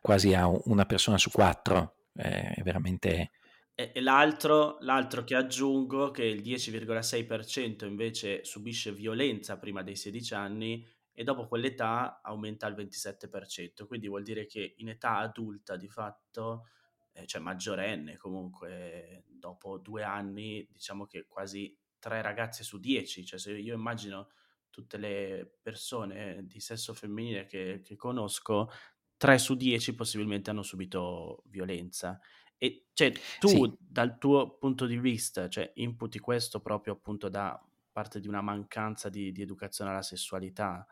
quasi 0.00 0.34
a 0.34 0.48
una 0.48 0.84
persona 0.84 1.16
su 1.16 1.30
quattro, 1.30 2.06
eh, 2.14 2.54
è 2.54 2.62
veramente... 2.62 3.30
E, 3.72 3.92
e 3.94 4.00
l'altro, 4.00 4.78
l'altro 4.80 5.22
che 5.22 5.36
aggiungo, 5.36 6.10
che 6.10 6.24
il 6.24 6.42
10,6% 6.42 7.86
invece 7.86 8.44
subisce 8.44 8.92
violenza 8.92 9.58
prima 9.58 9.82
dei 9.84 9.94
16 9.94 10.34
anni 10.34 10.84
e 11.12 11.24
dopo 11.24 11.46
quell'età 11.46 12.20
aumenta 12.20 12.66
al 12.66 12.74
27%, 12.74 13.86
quindi 13.86 14.08
vuol 14.08 14.24
dire 14.24 14.46
che 14.46 14.74
in 14.78 14.88
età 14.88 15.18
adulta 15.18 15.76
di 15.76 15.88
fatto, 15.88 16.66
eh, 17.12 17.26
cioè 17.26 17.40
maggiorenne 17.40 18.16
comunque, 18.16 19.24
dopo 19.28 19.78
due 19.78 20.02
anni, 20.02 20.66
diciamo 20.70 21.06
che 21.06 21.26
quasi 21.28 21.76
tre 21.98 22.22
ragazze 22.22 22.62
su 22.62 22.78
dieci, 22.78 23.24
cioè 23.24 23.38
se 23.38 23.52
io 23.52 23.74
immagino 23.74 24.28
tutte 24.70 24.96
le 24.96 25.58
persone 25.60 26.46
di 26.46 26.60
sesso 26.60 26.94
femminile 26.94 27.46
che, 27.46 27.80
che 27.84 27.96
conosco, 27.96 28.70
3 29.16 29.38
su 29.38 29.56
10 29.56 29.94
possibilmente 29.94 30.50
hanno 30.50 30.62
subito 30.62 31.42
violenza. 31.46 32.18
E 32.56 32.86
cioè, 32.92 33.12
tu, 33.38 33.48
sì. 33.48 33.76
dal 33.78 34.18
tuo 34.18 34.56
punto 34.56 34.86
di 34.86 34.98
vista, 34.98 35.48
cioè, 35.48 35.70
imputi 35.76 36.18
questo 36.18 36.60
proprio 36.60 36.94
appunto 36.94 37.28
da 37.28 37.60
parte 37.90 38.20
di 38.20 38.28
una 38.28 38.40
mancanza 38.40 39.08
di, 39.08 39.32
di 39.32 39.42
educazione 39.42 39.90
alla 39.90 40.02
sessualità? 40.02 40.86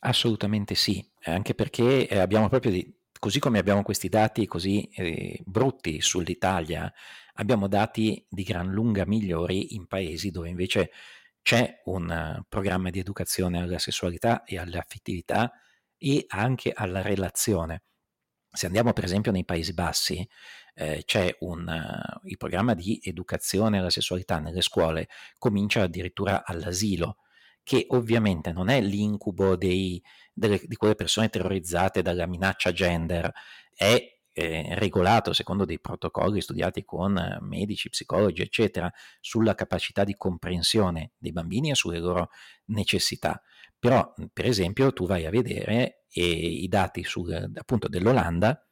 Assolutamente 0.00 0.74
sì, 0.74 1.04
anche 1.24 1.54
perché 1.54 2.06
eh, 2.06 2.18
abbiamo 2.18 2.48
proprio, 2.48 2.70
di, 2.70 2.94
così 3.18 3.38
come 3.38 3.58
abbiamo 3.58 3.82
questi 3.82 4.08
dati 4.08 4.46
così 4.46 4.88
eh, 4.94 5.40
brutti 5.44 6.00
sull'Italia, 6.00 6.92
abbiamo 7.34 7.68
dati 7.68 8.24
di 8.28 8.42
gran 8.42 8.70
lunga 8.70 9.06
migliori 9.06 9.74
in 9.74 9.86
paesi 9.86 10.30
dove 10.30 10.48
invece 10.48 10.90
c'è 11.42 11.82
un 11.84 12.08
uh, 12.38 12.44
programma 12.48 12.90
di 12.90 12.98
educazione 12.98 13.60
alla 13.60 13.78
sessualità 13.78 14.44
e 14.44 14.58
all'affettività 14.58 15.52
e 15.98 16.24
anche 16.28 16.72
alla 16.74 17.02
relazione. 17.02 17.82
Se 18.50 18.66
andiamo 18.66 18.92
per 18.92 19.04
esempio 19.04 19.30
nei 19.30 19.44
Paesi 19.44 19.74
Bassi, 19.74 20.26
eh, 20.74 21.02
c'è 21.04 21.36
un, 21.40 21.66
uh, 21.66 22.26
il 22.28 22.36
programma 22.36 22.74
di 22.74 22.98
educazione 23.02 23.78
alla 23.78 23.90
sessualità 23.90 24.38
nelle 24.38 24.62
scuole, 24.62 25.08
comincia 25.38 25.82
addirittura 25.82 26.44
all'asilo, 26.46 27.18
che 27.62 27.86
ovviamente 27.90 28.52
non 28.52 28.68
è 28.68 28.80
l'incubo 28.80 29.56
dei, 29.56 30.02
delle, 30.34 30.60
di 30.64 30.76
quelle 30.76 30.94
persone 30.94 31.30
terrorizzate 31.30 32.02
dalla 32.02 32.26
minaccia 32.26 32.72
gender, 32.72 33.32
è 33.74 34.12
eh, 34.36 34.74
regolato 34.74 35.32
secondo 35.32 35.64
dei 35.64 35.80
protocolli 35.80 36.40
studiati 36.40 36.84
con 36.84 37.38
medici, 37.42 37.88
psicologi, 37.88 38.42
eccetera, 38.42 38.92
sulla 39.20 39.54
capacità 39.54 40.04
di 40.04 40.14
comprensione 40.16 41.12
dei 41.16 41.32
bambini 41.32 41.70
e 41.70 41.74
sulle 41.76 42.00
loro 42.00 42.30
necessità. 42.66 43.40
Però, 43.78 44.12
per 44.32 44.46
esempio, 44.46 44.92
tu 44.92 45.06
vai 45.06 45.24
a 45.24 45.30
vedere 45.30 46.04
eh, 46.10 46.22
i 46.22 46.68
dati 46.68 47.04
sul, 47.04 47.32
appunto 47.54 47.88
dell'Olanda 47.88 48.66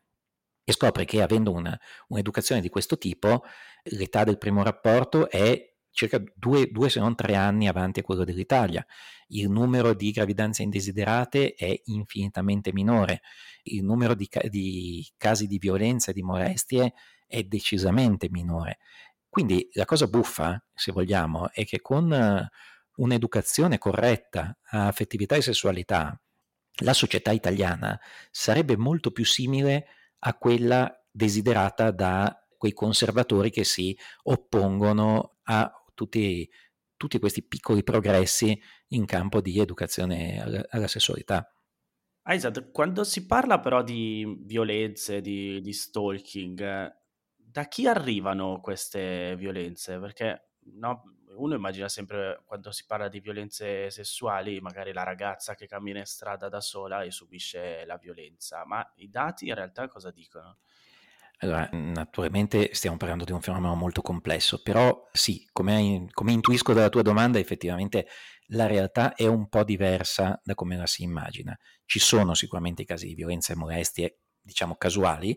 e 0.64 0.72
scopri 0.72 1.04
che 1.04 1.22
avendo 1.22 1.52
una, 1.52 1.78
un'educazione 2.08 2.60
di 2.60 2.68
questo 2.68 2.98
tipo, 2.98 3.44
l'età 3.84 4.24
del 4.24 4.38
primo 4.38 4.62
rapporto 4.62 5.28
è 5.28 5.71
circa 5.92 6.20
due, 6.34 6.68
due, 6.70 6.88
se 6.90 6.98
non 6.98 7.14
tre 7.14 7.36
anni 7.36 7.68
avanti 7.68 8.00
a 8.00 8.02
quello 8.02 8.24
dell'Italia. 8.24 8.84
Il 9.28 9.48
numero 9.50 9.94
di 9.94 10.10
gravidanze 10.10 10.62
indesiderate 10.62 11.54
è 11.54 11.80
infinitamente 11.84 12.72
minore, 12.72 13.22
il 13.64 13.84
numero 13.84 14.14
di, 14.14 14.28
di 14.48 15.06
casi 15.16 15.46
di 15.46 15.58
violenza 15.58 16.10
e 16.10 16.14
di 16.14 16.22
molestie 16.22 16.94
è 17.26 17.42
decisamente 17.44 18.28
minore. 18.30 18.78
Quindi 19.28 19.68
la 19.72 19.84
cosa 19.84 20.08
buffa, 20.08 20.62
se 20.74 20.92
vogliamo, 20.92 21.50
è 21.52 21.64
che 21.64 21.80
con 21.80 22.48
un'educazione 22.94 23.78
corretta 23.78 24.58
a 24.70 24.88
affettività 24.88 25.36
e 25.36 25.42
sessualità, 25.42 26.20
la 26.82 26.92
società 26.92 27.30
italiana 27.30 27.98
sarebbe 28.30 28.76
molto 28.76 29.10
più 29.10 29.24
simile 29.24 29.86
a 30.20 30.34
quella 30.34 30.94
desiderata 31.10 31.90
da 31.90 32.36
quei 32.56 32.72
conservatori 32.72 33.50
che 33.50 33.64
si 33.64 33.96
oppongono 34.24 35.36
a 35.44 35.70
tutti, 35.94 36.48
tutti 36.96 37.18
questi 37.18 37.42
piccoli 37.42 37.82
progressi 37.82 38.60
in 38.88 39.04
campo 39.06 39.40
di 39.40 39.58
educazione 39.58 40.40
alla, 40.40 40.64
alla 40.68 40.88
sessualità. 40.88 41.46
Ah, 42.24 42.34
esatto, 42.34 42.70
quando 42.70 43.02
si 43.02 43.26
parla 43.26 43.58
però 43.58 43.82
di 43.82 44.38
violenze, 44.42 45.20
di, 45.20 45.60
di 45.60 45.72
stalking, 45.72 46.94
da 47.34 47.66
chi 47.66 47.88
arrivano 47.88 48.60
queste 48.60 49.34
violenze? 49.36 49.98
Perché 49.98 50.50
no, 50.74 51.02
uno 51.36 51.56
immagina 51.56 51.88
sempre 51.88 52.42
quando 52.46 52.70
si 52.70 52.84
parla 52.86 53.08
di 53.08 53.18
violenze 53.18 53.90
sessuali, 53.90 54.60
magari 54.60 54.92
la 54.92 55.02
ragazza 55.02 55.56
che 55.56 55.66
cammina 55.66 55.98
in 55.98 56.06
strada 56.06 56.48
da 56.48 56.60
sola 56.60 57.02
e 57.02 57.10
subisce 57.10 57.84
la 57.86 57.96
violenza, 57.96 58.64
ma 58.66 58.88
i 58.96 59.10
dati 59.10 59.48
in 59.48 59.54
realtà 59.56 59.88
cosa 59.88 60.12
dicono? 60.12 60.58
Allora, 61.42 61.68
naturalmente 61.72 62.72
stiamo 62.72 62.96
parlando 62.96 63.24
di 63.24 63.32
un 63.32 63.40
fenomeno 63.40 63.74
molto 63.74 64.00
complesso, 64.00 64.62
però 64.62 65.08
sì, 65.12 65.44
come, 65.50 66.06
come, 66.12 66.30
intuisco 66.30 66.72
dalla 66.72 66.88
tua 66.88 67.02
domanda, 67.02 67.40
effettivamente 67.40 68.06
la 68.48 68.66
realtà 68.66 69.14
è 69.14 69.26
un 69.26 69.48
po' 69.48 69.64
diversa 69.64 70.40
da 70.44 70.54
come 70.54 70.76
la 70.76 70.86
si 70.86 71.02
immagina. 71.02 71.58
Ci 71.84 71.98
sono 71.98 72.34
sicuramente 72.34 72.84
casi 72.84 73.08
di 73.08 73.14
violenza 73.14 73.52
e 73.52 73.56
molestie, 73.56 74.20
diciamo 74.40 74.76
casuali, 74.76 75.36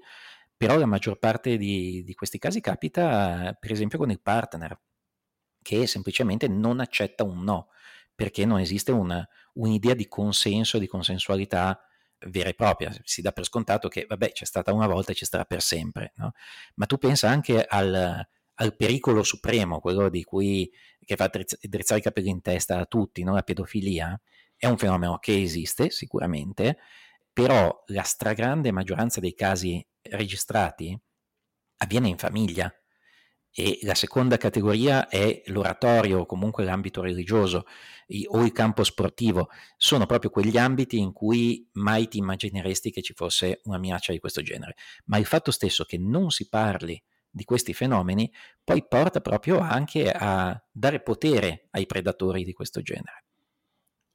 però 0.55 0.77
la 0.77 0.85
maggior 0.85 1.17
parte 1.17 1.57
di, 1.57 2.03
di 2.03 2.13
questi 2.13 2.37
casi 2.37 2.61
capita, 2.61 3.57
per 3.59 3.71
esempio, 3.71 3.97
con 3.97 4.11
il 4.11 4.21
partner, 4.21 4.79
che 5.63 5.87
semplicemente 5.87 6.47
non 6.47 6.81
accetta 6.81 7.23
un 7.23 7.43
no, 7.43 7.69
perché 8.13 8.45
non 8.45 8.59
esiste 8.59 8.91
una, 8.91 9.27
un'idea 9.53 9.95
di 9.95 10.07
consenso, 10.07 10.77
di 10.77 10.85
consensualità 10.85 11.79
vera 12.27 12.49
e 12.49 12.53
propria, 12.53 12.91
si 13.03 13.21
dà 13.21 13.31
per 13.31 13.45
scontato 13.45 13.87
che 13.87 14.05
vabbè 14.07 14.31
c'è 14.31 14.45
stata 14.45 14.73
una 14.73 14.87
volta 14.87 15.11
e 15.11 15.15
ci 15.15 15.25
starà 15.25 15.45
per 15.45 15.61
sempre, 15.61 16.13
no? 16.15 16.31
ma 16.75 16.85
tu 16.85 16.97
pensa 16.97 17.29
anche 17.29 17.63
al, 17.63 18.25
al, 18.53 18.75
pericolo 18.75 19.23
supremo, 19.23 19.79
quello 19.79 20.09
di 20.09 20.23
cui, 20.23 20.71
che 21.03 21.15
fa 21.15 21.29
drizzare 21.61 21.99
i 21.99 22.03
capelli 22.03 22.29
in 22.29 22.41
testa 22.41 22.79
a 22.79 22.85
tutti, 22.85 23.23
no? 23.23 23.33
la 23.33 23.43
pedofilia, 23.43 24.19
è 24.57 24.67
un 24.67 24.77
fenomeno 24.77 25.17
che 25.19 25.41
esiste 25.41 25.89
sicuramente, 25.89 26.77
però 27.31 27.83
la 27.87 28.03
stragrande 28.03 28.71
maggioranza 28.71 29.19
dei 29.19 29.33
casi 29.33 29.85
registrati 30.03 30.97
avviene 31.77 32.07
in 32.07 32.17
famiglia, 32.17 32.73
e 33.57 33.79
la 33.83 33.95
seconda 33.95 34.35
categoria 34.35 35.07
è 35.07 35.41
l'oratorio 35.45 36.19
o 36.19 36.25
comunque 36.25 36.65
l'ambito 36.65 37.01
religioso 37.01 37.65
o 38.27 38.43
il 38.43 38.51
campo 38.51 38.83
sportivo. 38.83 39.47
Sono 39.77 40.05
proprio 40.05 40.29
quegli 40.29 40.57
ambiti 40.57 40.97
in 40.97 41.13
cui 41.13 41.65
mai 41.73 42.09
ti 42.09 42.17
immagineresti 42.17 42.91
che 42.91 43.01
ci 43.01 43.13
fosse 43.13 43.61
una 43.63 43.77
minaccia 43.77 44.11
di 44.11 44.19
questo 44.19 44.41
genere. 44.41 44.75
Ma 45.05 45.17
il 45.19 45.25
fatto 45.25 45.51
stesso 45.51 45.85
che 45.85 45.97
non 45.97 46.31
si 46.31 46.49
parli 46.49 47.01
di 47.29 47.45
questi 47.45 47.73
fenomeni 47.73 48.29
poi 48.61 48.85
porta 48.85 49.21
proprio 49.21 49.59
anche 49.59 50.11
a 50.11 50.61
dare 50.69 51.01
potere 51.01 51.67
ai 51.71 51.85
predatori 51.85 52.43
di 52.43 52.51
questo 52.51 52.81
genere. 52.81 53.24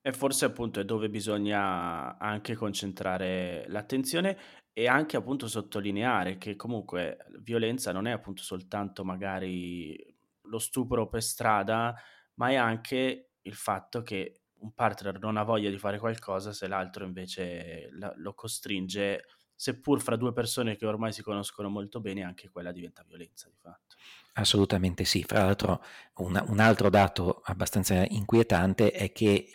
E 0.02 0.12
forse 0.12 0.47
appunto 0.47 0.80
è 0.80 0.85
dove 0.85 1.11
bisogna 1.11 2.16
anche 2.19 2.54
concentrare 2.54 3.64
l'attenzione 3.69 4.37
e 4.73 4.88
anche 4.88 5.16
appunto 5.16 5.47
sottolineare 5.47 6.38
che 6.38 6.57
comunque 6.57 7.26
violenza 7.40 7.92
non 7.92 8.07
è 8.07 8.11
appunto 8.11 8.42
soltanto 8.42 9.04
magari 9.04 9.97
lo 10.45 10.59
stupro 10.59 11.09
per 11.09 11.23
strada, 11.23 11.95
ma 12.35 12.49
è 12.49 12.54
anche 12.54 13.33
il 13.42 13.54
fatto 13.54 14.02
che 14.02 14.42
un 14.61 14.73
partner 14.73 15.19
non 15.19 15.37
ha 15.37 15.42
voglia 15.42 15.71
di 15.71 15.78
fare 15.78 15.99
qualcosa 15.99 16.52
se 16.52 16.66
l'altro 16.66 17.04
invece 17.04 17.88
lo 18.16 18.35
costringe 18.35 19.25
seppur 19.54 20.00
fra 20.00 20.16
due 20.16 20.33
persone 20.33 20.76
che 20.76 20.87
ormai 20.87 21.12
si 21.12 21.23
conoscono 21.23 21.69
molto 21.69 22.00
bene, 22.00 22.23
anche 22.23 22.49
quella 22.49 22.73
diventa 22.73 23.04
violenza 23.07 23.47
di 23.49 23.57
fatto. 23.61 23.97
Assolutamente 24.35 25.04
sì. 25.04 25.23
Fra 25.23 25.45
l'altro 25.45 25.83
un, 26.16 26.42
un 26.49 26.59
altro 26.59 26.88
dato 26.88 27.42
abbastanza 27.45 28.04
inquietante 28.09 28.90
è 28.90 29.12
che 29.12 29.50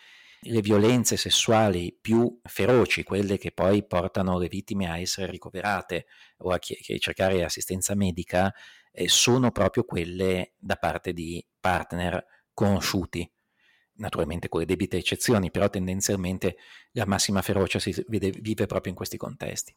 le 0.45 0.61
violenze 0.61 1.17
sessuali 1.17 1.95
più 1.99 2.39
feroci, 2.43 3.03
quelle 3.03 3.37
che 3.37 3.51
poi 3.51 3.85
portano 3.85 4.37
le 4.37 4.47
vittime 4.47 4.89
a 4.89 4.97
essere 4.97 5.31
ricoverate 5.31 6.05
o 6.37 6.51
a 6.51 6.59
cercare 6.59 7.43
assistenza 7.43 7.95
medica, 7.95 8.53
eh, 8.91 9.07
sono 9.07 9.51
proprio 9.51 9.83
quelle 9.83 10.53
da 10.57 10.75
parte 10.75 11.13
di 11.13 11.45
partner 11.59 12.25
conosciuti. 12.53 13.29
Naturalmente 13.97 14.49
con 14.49 14.59
le 14.59 14.65
debite 14.65 14.97
eccezioni, 14.97 15.51
però 15.51 15.69
tendenzialmente 15.69 16.57
la 16.91 17.05
massima 17.05 17.41
ferocia 17.41 17.79
si 17.79 17.95
vede, 18.07 18.31
vive 18.31 18.65
proprio 18.65 18.91
in 18.91 18.97
questi 18.97 19.17
contesti. 19.17 19.73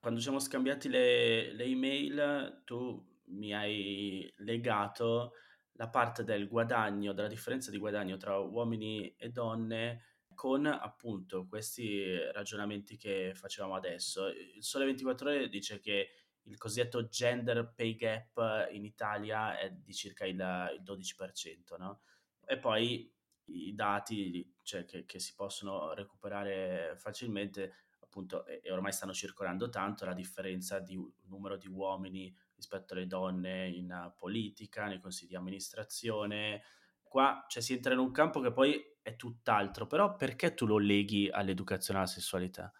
Quando 0.00 0.20
siamo 0.20 0.38
scambiati 0.38 0.88
le, 0.88 1.52
le 1.52 1.64
email, 1.64 2.62
tu 2.64 3.04
mi 3.30 3.52
hai 3.52 4.32
legato 4.38 5.32
la 5.78 5.88
parte 5.88 6.24
del 6.24 6.48
guadagno, 6.48 7.12
della 7.12 7.28
differenza 7.28 7.70
di 7.70 7.78
guadagno 7.78 8.16
tra 8.16 8.36
uomini 8.38 9.14
e 9.16 9.30
donne 9.30 10.02
con 10.34 10.66
appunto 10.66 11.46
questi 11.46 12.16
ragionamenti 12.32 12.96
che 12.96 13.32
facevamo 13.34 13.74
adesso. 13.74 14.28
Il 14.28 14.62
Sole 14.62 14.86
24 14.86 15.28
Ore 15.28 15.48
dice 15.48 15.80
che 15.80 16.10
il 16.42 16.56
cosiddetto 16.56 17.08
gender 17.08 17.72
pay 17.74 17.94
gap 17.94 18.68
in 18.72 18.84
Italia 18.84 19.56
è 19.58 19.70
di 19.70 19.94
circa 19.94 20.24
il, 20.24 20.34
il 20.34 20.82
12%, 20.82 21.76
no? 21.78 22.00
E 22.44 22.58
poi 22.58 23.12
i 23.44 23.74
dati 23.74 24.54
cioè, 24.62 24.84
che, 24.84 25.04
che, 25.04 25.18
si 25.18 25.34
possono 25.34 25.92
recuperare 25.94 26.94
facilmente, 26.96 27.74
appunto, 28.00 28.44
e, 28.46 28.60
e 28.62 28.72
ormai 28.72 28.92
stanno 28.92 29.12
circolando 29.12 29.68
tanto, 29.68 30.04
la 30.04 30.14
differenza 30.14 30.80
di 30.80 30.98
numero 31.26 31.56
di 31.56 31.68
uomini 31.68 32.34
rispetto 32.58 32.94
alle 32.94 33.06
donne 33.06 33.68
in 33.68 34.12
politica, 34.16 34.86
nei 34.86 35.00
consigli 35.00 35.28
di 35.28 35.36
amministrazione. 35.36 36.62
Qua 37.00 37.46
cioè, 37.48 37.62
si 37.62 37.72
entra 37.72 37.92
in 37.92 38.00
un 38.00 38.10
campo 38.10 38.40
che 38.40 38.52
poi 38.52 38.78
è 39.00 39.14
tutt'altro, 39.16 39.86
però 39.86 40.16
perché 40.16 40.54
tu 40.54 40.66
lo 40.66 40.76
leghi 40.76 41.30
all'educazione 41.30 42.00
alla 42.00 42.08
sessualità? 42.08 42.70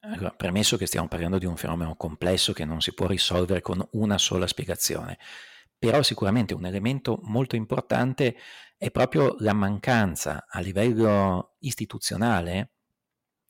Allora, 0.00 0.30
premesso 0.30 0.76
che 0.76 0.86
stiamo 0.86 1.08
parlando 1.08 1.38
di 1.38 1.46
un 1.46 1.56
fenomeno 1.56 1.94
complesso 1.96 2.52
che 2.52 2.64
non 2.64 2.80
si 2.80 2.92
può 2.92 3.06
risolvere 3.06 3.60
con 3.60 3.86
una 3.92 4.18
sola 4.18 4.46
spiegazione, 4.46 5.18
però 5.78 6.02
sicuramente 6.02 6.54
un 6.54 6.66
elemento 6.66 7.20
molto 7.22 7.56
importante 7.56 8.36
è 8.76 8.90
proprio 8.90 9.36
la 9.38 9.52
mancanza 9.52 10.46
a 10.48 10.60
livello 10.60 11.56
istituzionale 11.60 12.77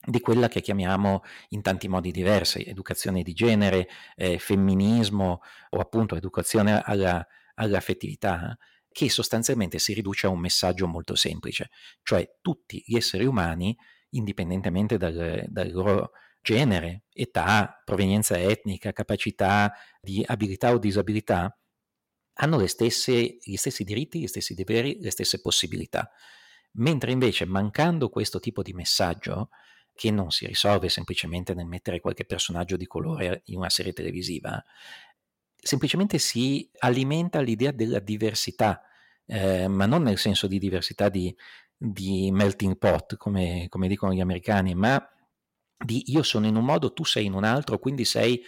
di 0.01 0.21
quella 0.21 0.47
che 0.47 0.61
chiamiamo 0.61 1.23
in 1.49 1.61
tanti 1.61 1.87
modi 1.87 2.11
diversi, 2.11 2.63
educazione 2.63 3.21
di 3.21 3.33
genere, 3.33 3.87
eh, 4.15 4.39
femminismo 4.39 5.41
o 5.71 5.79
appunto 5.79 6.15
educazione 6.15 6.81
alla, 6.81 7.25
all'affettività, 7.55 8.57
che 8.91 9.09
sostanzialmente 9.09 9.77
si 9.77 9.93
riduce 9.93 10.27
a 10.27 10.29
un 10.29 10.39
messaggio 10.39 10.87
molto 10.87 11.15
semplice, 11.15 11.69
cioè 12.03 12.37
tutti 12.41 12.81
gli 12.85 12.95
esseri 12.95 13.25
umani, 13.25 13.77
indipendentemente 14.11 14.97
dal, 14.97 15.45
dal 15.47 15.71
loro 15.71 16.11
genere, 16.41 17.03
età, 17.13 17.81
provenienza 17.83 18.39
etnica, 18.39 18.93
capacità 18.93 19.73
di 20.01 20.23
abilità 20.25 20.71
o 20.71 20.79
disabilità, 20.79 21.55
hanno 22.41 22.65
stesse, 22.67 23.37
gli 23.41 23.55
stessi 23.57 23.83
diritti, 23.83 24.21
gli 24.21 24.27
stessi 24.27 24.53
doveri, 24.53 24.97
le 25.01 25.11
stesse 25.11 25.41
possibilità. 25.41 26.09
Mentre 26.73 27.11
invece 27.11 27.45
mancando 27.45 28.09
questo 28.09 28.39
tipo 28.39 28.61
di 28.61 28.73
messaggio, 28.73 29.49
che 29.99 30.11
non 30.11 30.31
si 30.31 30.47
risolve 30.47 30.87
semplicemente 30.87 31.53
nel 31.53 31.65
mettere 31.65 31.99
qualche 31.99 32.23
personaggio 32.23 32.77
di 32.77 32.87
colore 32.87 33.41
in 33.47 33.57
una 33.57 33.69
serie 33.69 33.91
televisiva, 33.91 34.63
semplicemente 35.61 36.19
si 36.19 36.71
alimenta 36.77 37.41
l'idea 37.41 37.71
della 37.71 37.99
diversità, 37.99 38.81
eh, 39.25 39.67
ma 39.67 39.85
non 39.85 40.03
nel 40.03 40.17
senso 40.17 40.47
di 40.47 40.57
diversità 40.57 41.09
di, 41.09 41.35
di 41.75 42.31
melting 42.31 42.77
pot, 42.77 43.17
come, 43.17 43.65
come 43.67 43.89
dicono 43.89 44.13
gli 44.13 44.21
americani, 44.21 44.73
ma 44.73 45.05
di 45.75 46.03
io 46.13 46.23
sono 46.23 46.47
in 46.47 46.55
un 46.55 46.63
modo, 46.63 46.93
tu 46.93 47.03
sei 47.03 47.25
in 47.25 47.33
un 47.33 47.43
altro, 47.43 47.77
quindi 47.77 48.05
sei 48.05 48.41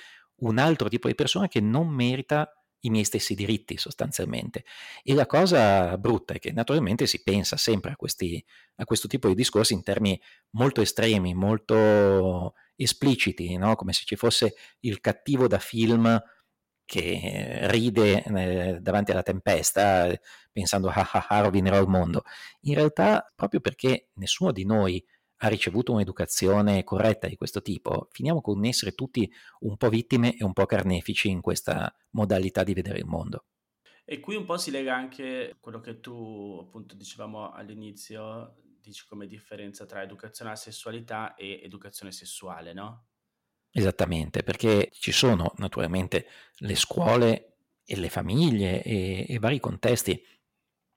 un 0.44 0.58
altro 0.58 0.88
tipo 0.88 1.10
di 1.10 1.16
persona 1.16 1.50
che 1.50 1.60
non 1.60 1.90
merita 1.90 2.61
i 2.82 2.90
miei 2.90 3.04
stessi 3.04 3.36
diritti 3.36 3.78
sostanzialmente. 3.78 4.64
E 5.04 5.14
la 5.14 5.26
cosa 5.26 5.98
brutta 5.98 6.34
è 6.34 6.40
che 6.40 6.52
naturalmente 6.52 7.06
si 7.06 7.24
pensa 7.24 7.58
sempre 7.58 7.92
a, 7.92 7.96
questi, 7.96 8.44
a 8.76 8.86
questo 8.86 9.08
tipo 9.08 9.28
di 9.28 9.36
discorsi 9.36 9.74
in 9.74 9.84
termini 9.84 10.20
molto 10.52 10.82
estremi, 10.82 11.34
molto 11.34 12.54
espliciti, 12.76 13.56
no? 13.58 13.76
come 13.76 13.94
se 13.94 14.04
ci 14.06 14.16
fosse 14.16 14.56
il 14.82 15.00
cattivo 15.00 15.48
da 15.48 15.60
film 15.60 16.22
che 16.86 17.68
ride 17.70 18.24
eh, 18.24 18.80
davanti 18.82 19.12
alla 19.12 19.24
tempesta 19.24 20.14
pensando 20.52 20.90
ah 20.90 21.10
ah 21.10 21.26
ah 21.30 21.42
rovinerò 21.42 21.80
il 21.80 21.88
mondo. 21.88 22.24
In 22.62 22.74
realtà 22.74 23.32
proprio 23.34 23.62
perché 23.62 24.10
nessuno 24.16 24.52
di 24.52 24.66
noi 24.66 25.04
ha 25.44 25.48
ricevuto 25.48 25.92
un'educazione 25.92 26.84
corretta 26.84 27.28
di 27.28 27.36
questo 27.36 27.64
tipo, 27.64 28.08
finiamo 28.12 28.42
con 28.42 28.64
essere 28.64 28.94
tutti 28.94 29.32
un 29.62 29.76
po' 29.76 29.90
vittime 29.90 30.36
e 30.36 30.44
un 30.44 30.54
po' 30.54 30.68
carnefici 30.68 31.30
in 31.30 31.42
questa 31.42 31.92
modalità 32.12 32.64
di 32.64 32.76
vedere 32.76 33.00
il 33.00 33.06
mondo. 33.06 33.46
E 34.06 34.20
qui 34.20 34.36
un 34.36 34.46
po' 34.46 34.58
si 34.58 34.70
lega 34.70 34.96
anche 34.96 35.58
quello 35.60 35.80
che 35.80 36.00
tu 36.00 36.60
appunto 36.62 36.94
dicevamo 36.94 37.52
all'inizio, 37.52 38.56
dici 38.80 39.04
come 39.08 39.26
differenza 39.26 39.88
tra 39.88 40.04
educazione 40.04 40.52
alla 40.52 40.60
sessualità 40.60 41.34
e 41.34 41.62
educazione 41.64 42.12
sessuale, 42.12 42.74
no? 42.74 43.08
Esattamente, 43.72 44.44
perché 44.44 44.90
ci 44.94 45.12
sono 45.12 45.54
naturalmente 45.58 46.28
le 46.58 46.76
scuole 46.76 47.56
e 47.84 47.98
le 47.98 48.10
famiglie 48.10 48.84
e, 48.84 49.26
e 49.28 49.40
vari 49.40 49.60
contesti 49.60 50.24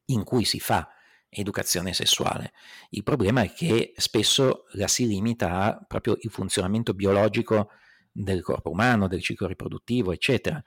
in 0.07 0.22
cui 0.22 0.44
si 0.44 0.61
fa 0.61 0.87
educazione 1.35 1.92
sessuale. 1.92 2.53
Il 2.90 3.03
problema 3.03 3.42
è 3.42 3.53
che 3.53 3.92
spesso 3.97 4.64
la 4.73 4.88
si 4.88 5.07
limita 5.07 5.61
a 5.61 5.85
proprio 5.87 6.16
il 6.20 6.31
funzionamento 6.31 6.94
biologico 6.94 7.70
del 8.11 8.42
corpo 8.42 8.70
umano, 8.70 9.09
del 9.09 9.23
ciclo 9.23 9.47
riproduttivo, 9.47 10.12
eccetera, 10.12 10.62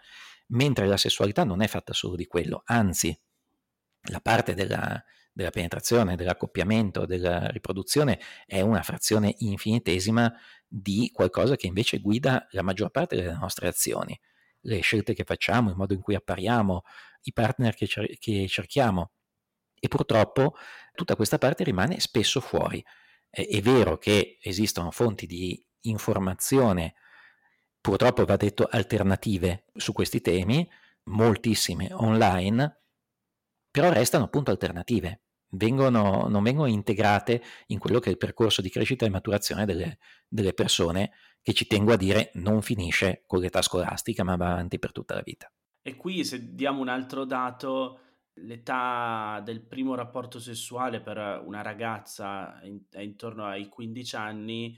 mentre 0.47 0.87
la 0.87 0.97
sessualità 0.97 1.43
non 1.43 1.61
è 1.61 1.67
fatta 1.67 1.93
solo 1.93 2.15
di 2.15 2.25
quello, 2.25 2.61
anzi 2.65 3.17
la 4.09 4.21
parte 4.21 4.53
della, 4.53 5.03
della 5.31 5.49
penetrazione, 5.49 6.15
dell'accoppiamento, 6.15 7.05
della 7.05 7.47
riproduzione 7.47 8.19
è 8.45 8.61
una 8.61 8.81
frazione 8.81 9.35
infinitesima 9.39 10.33
di 10.67 11.11
qualcosa 11.13 11.55
che 11.55 11.67
invece 11.67 11.99
guida 11.99 12.47
la 12.51 12.63
maggior 12.63 12.89
parte 12.89 13.15
delle 13.15 13.37
nostre 13.37 13.67
azioni, 13.67 14.19
le 14.61 14.79
scelte 14.79 15.13
che 15.13 15.23
facciamo, 15.23 15.69
il 15.69 15.75
modo 15.75 15.93
in 15.93 16.01
cui 16.01 16.15
appariamo, 16.15 16.81
i 17.21 17.33
partner 17.33 17.75
che, 17.75 17.87
cer- 17.87 18.17
che 18.17 18.47
cerchiamo. 18.47 19.11
E 19.79 19.87
purtroppo 19.87 20.55
tutta 20.93 21.15
questa 21.15 21.37
parte 21.37 21.63
rimane 21.63 21.99
spesso 21.99 22.39
fuori. 22.39 22.83
È, 23.29 23.45
è 23.45 23.61
vero 23.61 23.97
che 23.97 24.37
esistono 24.41 24.91
fonti 24.91 25.25
di 25.25 25.63
informazione, 25.81 26.95
purtroppo 27.79 28.25
va 28.25 28.35
detto 28.35 28.67
alternative 28.69 29.65
su 29.75 29.93
questi 29.93 30.21
temi, 30.21 30.67
moltissime 31.03 31.89
online, 31.93 32.81
però 33.71 33.91
restano 33.91 34.25
appunto 34.25 34.51
alternative, 34.51 35.21
vengono, 35.49 36.27
non 36.27 36.43
vengono 36.43 36.67
integrate 36.67 37.41
in 37.67 37.79
quello 37.79 37.99
che 37.99 38.09
è 38.09 38.11
il 38.11 38.17
percorso 38.17 38.61
di 38.61 38.69
crescita 38.69 39.05
e 39.05 39.09
maturazione 39.09 39.65
delle, 39.65 39.99
delle 40.27 40.53
persone 40.53 41.11
che 41.41 41.53
ci 41.53 41.67
tengo 41.67 41.93
a 41.93 41.97
dire 41.97 42.31
non 42.33 42.61
finisce 42.61 43.23
con 43.25 43.39
l'età 43.39 43.61
scolastica 43.61 44.23
ma 44.23 44.35
va 44.35 44.51
avanti 44.51 44.79
per 44.79 44.91
tutta 44.91 45.13
la 45.13 45.21
vita. 45.23 45.51
E 45.81 45.95
qui 45.95 46.25
se 46.25 46.53
diamo 46.53 46.81
un 46.81 46.89
altro 46.89 47.23
dato, 47.23 47.99
l'età 48.37 49.41
del 49.43 49.61
primo 49.61 49.95
rapporto 49.95 50.39
sessuale 50.39 51.01
per 51.01 51.41
una 51.45 51.61
ragazza 51.61 52.59
è 52.59 53.01
intorno 53.01 53.45
ai 53.45 53.67
15 53.67 54.15
anni, 54.15 54.77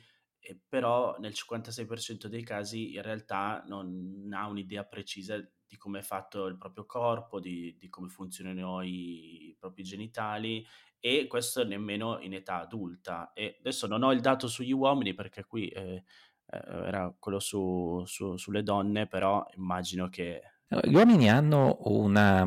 però 0.67 1.17
nel 1.19 1.33
56% 1.33 2.27
dei 2.27 2.43
casi 2.43 2.93
in 2.93 3.01
realtà 3.01 3.63
non 3.67 4.29
ha 4.33 4.47
un'idea 4.47 4.83
precisa 4.83 5.37
di 5.69 5.77
come 5.77 5.99
è 5.99 6.01
fatto 6.01 6.47
il 6.47 6.57
proprio 6.57 6.85
corpo, 6.85 7.39
di, 7.39 7.75
di 7.77 7.89
come 7.89 8.09
funzionano 8.09 8.81
i, 8.81 9.55
propri 9.59 9.83
genitali 9.83 10.65
e 10.99 11.27
questo 11.27 11.63
nemmeno 11.63 12.19
in 12.19 12.33
età 12.33 12.61
adulta. 12.61 13.31
E 13.33 13.57
adesso 13.59 13.85
non 13.85 14.01
ho 14.03 14.11
il 14.11 14.21
dato 14.21 14.47
sugli 14.47 14.71
uomini 14.71 15.13
perché 15.13 15.45
qui 15.45 15.67
eh, 15.67 16.03
eh 16.51 16.57
era 16.87 17.13
quello 17.19 17.39
su, 17.39 18.01
su, 18.05 18.35
sulle 18.37 18.63
donne, 18.63 19.07
però 19.07 19.45
immagino 19.55 20.09
che... 20.09 20.41
Gli 20.83 20.95
uomini 20.95 21.29
hanno 21.29 21.77
una, 21.81 22.45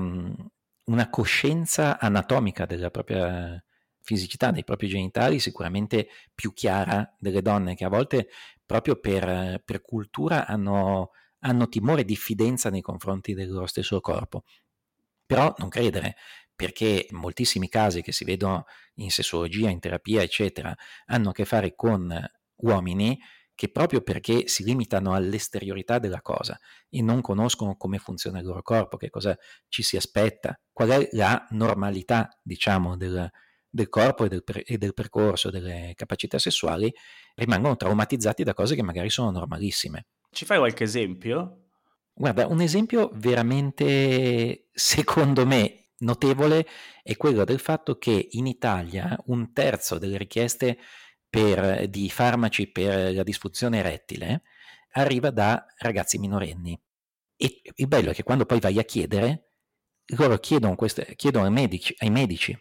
una 0.84 1.08
coscienza 1.10 1.98
anatomica 1.98 2.66
della 2.66 2.90
propria 2.90 3.62
fisicità, 4.00 4.50
dei 4.50 4.64
propri 4.64 4.88
genitali 4.88 5.38
sicuramente 5.38 6.08
più 6.34 6.52
chiara 6.52 7.14
delle 7.18 7.40
donne 7.40 7.74
che 7.74 7.84
a 7.84 7.88
volte 7.88 8.28
proprio 8.66 8.96
per, 8.96 9.62
per 9.64 9.80
cultura 9.80 10.46
hanno, 10.46 11.10
hanno 11.40 11.68
timore 11.68 12.00
e 12.02 12.04
diffidenza 12.04 12.68
nei 12.68 12.80
confronti 12.80 13.34
del 13.34 13.50
loro 13.50 13.66
stesso 13.66 14.00
corpo. 14.00 14.44
Però 15.24 15.54
non 15.58 15.68
credere, 15.68 16.16
perché 16.54 17.06
moltissimi 17.10 17.68
casi 17.68 18.02
che 18.02 18.12
si 18.12 18.24
vedono 18.24 18.64
in 18.94 19.10
sessologia, 19.10 19.70
in 19.70 19.80
terapia, 19.80 20.22
eccetera, 20.22 20.74
hanno 21.06 21.30
a 21.30 21.32
che 21.32 21.44
fare 21.44 21.74
con 21.74 22.14
uomini 22.56 23.18
che 23.62 23.70
proprio 23.70 24.00
perché 24.00 24.48
si 24.48 24.64
limitano 24.64 25.14
all'esteriorità 25.14 26.00
della 26.00 26.20
cosa 26.20 26.58
e 26.90 27.00
non 27.00 27.20
conoscono 27.20 27.76
come 27.76 27.98
funziona 27.98 28.40
il 28.40 28.44
loro 28.44 28.60
corpo, 28.60 28.96
che 28.96 29.08
cosa 29.08 29.38
ci 29.68 29.84
si 29.84 29.96
aspetta, 29.96 30.58
qual 30.72 30.88
è 30.88 31.08
la 31.12 31.46
normalità, 31.50 32.28
diciamo, 32.42 32.96
del, 32.96 33.30
del 33.70 33.88
corpo 33.88 34.24
e 34.24 34.28
del, 34.28 34.42
e 34.64 34.78
del, 34.78 34.94
percorso 34.94 35.48
delle 35.50 35.92
capacità 35.94 36.40
sessuali, 36.40 36.92
rimangono 37.36 37.76
traumatizzati 37.76 38.42
da 38.42 38.52
cose 38.52 38.74
che 38.74 38.82
magari 38.82 39.10
sono 39.10 39.30
normalissime. 39.30 40.06
Ci 40.32 40.44
fai 40.44 40.58
qualche 40.58 40.82
esempio? 40.82 41.66
Guarda, 42.12 42.48
un 42.48 42.62
esempio 42.62 43.12
veramente, 43.14 44.70
secondo 44.72 45.46
me, 45.46 45.90
notevole 45.98 46.66
è 47.00 47.16
quello 47.16 47.44
del 47.44 47.60
fatto 47.60 47.96
che 47.96 48.26
in 48.32 48.48
Italia 48.48 49.16
un 49.26 49.52
terzo 49.52 49.98
delle 49.98 50.18
richieste 50.18 50.78
per, 51.32 51.88
di 51.88 52.10
farmaci 52.10 52.70
per 52.70 53.14
la 53.14 53.22
disfunzione 53.22 53.78
erettile 53.78 54.42
arriva 54.90 55.30
da 55.30 55.64
ragazzi 55.78 56.18
minorenni. 56.18 56.78
E 57.36 57.62
il 57.74 57.88
bello 57.88 58.10
è 58.10 58.14
che 58.14 58.22
quando 58.22 58.44
poi 58.44 58.60
vai 58.60 58.78
a 58.78 58.82
chiedere, 58.82 59.52
loro 60.18 60.36
chiedono, 60.36 60.74
queste, 60.74 61.14
chiedono 61.16 61.46
ai, 61.46 61.50
medici, 61.50 61.94
ai 62.00 62.10
medici 62.10 62.54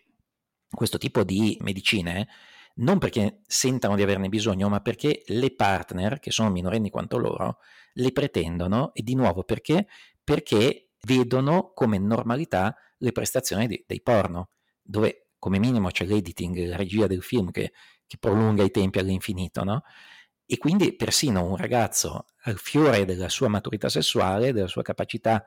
questo 0.69 0.97
tipo 0.97 1.25
di 1.25 1.57
medicine 1.59 2.29
non 2.75 2.97
perché 2.97 3.41
sentano 3.45 3.97
di 3.97 4.03
averne 4.03 4.29
bisogno, 4.29 4.69
ma 4.69 4.79
perché 4.79 5.23
le 5.25 5.53
partner, 5.53 6.19
che 6.19 6.31
sono 6.31 6.49
minorenni 6.49 6.89
quanto 6.89 7.17
loro, 7.17 7.57
le 7.95 8.13
pretendono 8.13 8.93
e 8.93 9.03
di 9.03 9.15
nuovo 9.15 9.43
perché? 9.43 9.87
Perché 10.23 10.91
vedono 11.01 11.73
come 11.73 11.97
normalità 11.97 12.73
le 12.99 13.11
prestazioni 13.11 13.67
di, 13.67 13.83
dei 13.85 14.01
porno, 14.01 14.51
dove 14.81 15.31
come 15.37 15.59
minimo 15.59 15.89
c'è 15.89 16.05
l'editing, 16.05 16.67
la 16.67 16.77
regia 16.77 17.07
del 17.07 17.21
film 17.21 17.51
che 17.51 17.73
che 18.11 18.17
prolunga 18.17 18.61
i 18.61 18.71
tempi 18.71 18.99
all'infinito, 18.99 19.63
no? 19.63 19.83
E 20.45 20.57
quindi 20.57 20.93
persino 20.97 21.45
un 21.45 21.55
ragazzo 21.55 22.25
al 22.43 22.57
fiore 22.57 23.05
della 23.05 23.29
sua 23.29 23.47
maturità 23.47 23.87
sessuale, 23.87 24.51
della 24.51 24.67
sua 24.67 24.81
capacità 24.81 25.45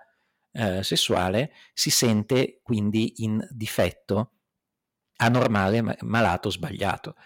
eh, 0.50 0.82
sessuale, 0.82 1.52
si 1.74 1.90
sente 1.90 2.60
quindi 2.62 3.22
in 3.22 3.46
difetto, 3.50 4.30
anormale, 5.16 5.98
malato, 6.00 6.48
sbagliato. 6.48 7.16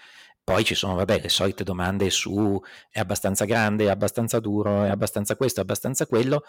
Poi 0.42 0.64
ci 0.64 0.74
sono, 0.74 0.96
vabbè, 0.96 1.20
le 1.20 1.28
solite 1.28 1.62
domande 1.62 2.10
su 2.10 2.60
è 2.90 2.98
abbastanza 2.98 3.44
grande, 3.44 3.84
è 3.84 3.90
abbastanza 3.90 4.40
duro, 4.40 4.82
è 4.82 4.88
abbastanza 4.88 5.36
questo, 5.36 5.60
è 5.60 5.62
abbastanza 5.62 6.06
quello, 6.06 6.42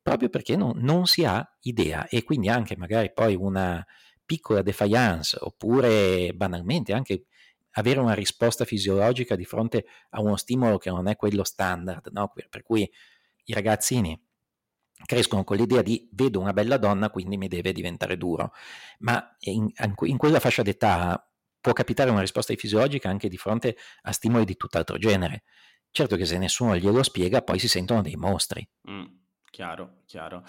proprio 0.00 0.30
perché 0.30 0.56
non, 0.56 0.72
non 0.76 1.04
si 1.04 1.22
ha 1.26 1.46
idea 1.62 2.08
e 2.08 2.22
quindi 2.22 2.48
anche 2.48 2.78
magari 2.78 3.12
poi 3.12 3.34
una 3.34 3.84
piccola 4.24 4.62
defiance 4.62 5.36
oppure 5.38 6.32
banalmente 6.34 6.94
anche 6.94 7.26
avere 7.72 8.00
una 8.00 8.14
risposta 8.14 8.64
fisiologica 8.64 9.36
di 9.36 9.44
fronte 9.44 9.86
a 10.10 10.20
uno 10.20 10.36
stimolo 10.36 10.78
che 10.78 10.90
non 10.90 11.08
è 11.08 11.16
quello 11.16 11.44
standard, 11.44 12.08
no? 12.12 12.32
per 12.48 12.62
cui 12.62 12.90
i 13.44 13.52
ragazzini 13.52 14.20
crescono 15.04 15.44
con 15.44 15.56
l'idea 15.56 15.82
di 15.82 16.08
vedo 16.12 16.40
una 16.40 16.52
bella 16.52 16.76
donna, 16.76 17.10
quindi 17.10 17.36
mi 17.36 17.48
deve 17.48 17.72
diventare 17.72 18.16
duro, 18.16 18.52
ma 19.00 19.36
in, 19.40 19.70
in 20.02 20.16
quella 20.16 20.40
fascia 20.40 20.62
d'età 20.62 21.26
può 21.60 21.72
capitare 21.72 22.10
una 22.10 22.20
risposta 22.20 22.54
fisiologica 22.54 23.08
anche 23.08 23.28
di 23.28 23.36
fronte 23.36 23.76
a 24.02 24.12
stimoli 24.12 24.44
di 24.44 24.56
tutt'altro 24.56 24.98
genere. 24.98 25.44
Certo 25.90 26.16
che 26.16 26.24
se 26.24 26.38
nessuno 26.38 26.76
glielo 26.76 27.02
spiega, 27.02 27.42
poi 27.42 27.58
si 27.58 27.68
sentono 27.68 28.02
dei 28.02 28.16
mostri. 28.16 28.66
Mm, 28.90 29.04
chiaro, 29.50 30.02
chiaro. 30.06 30.44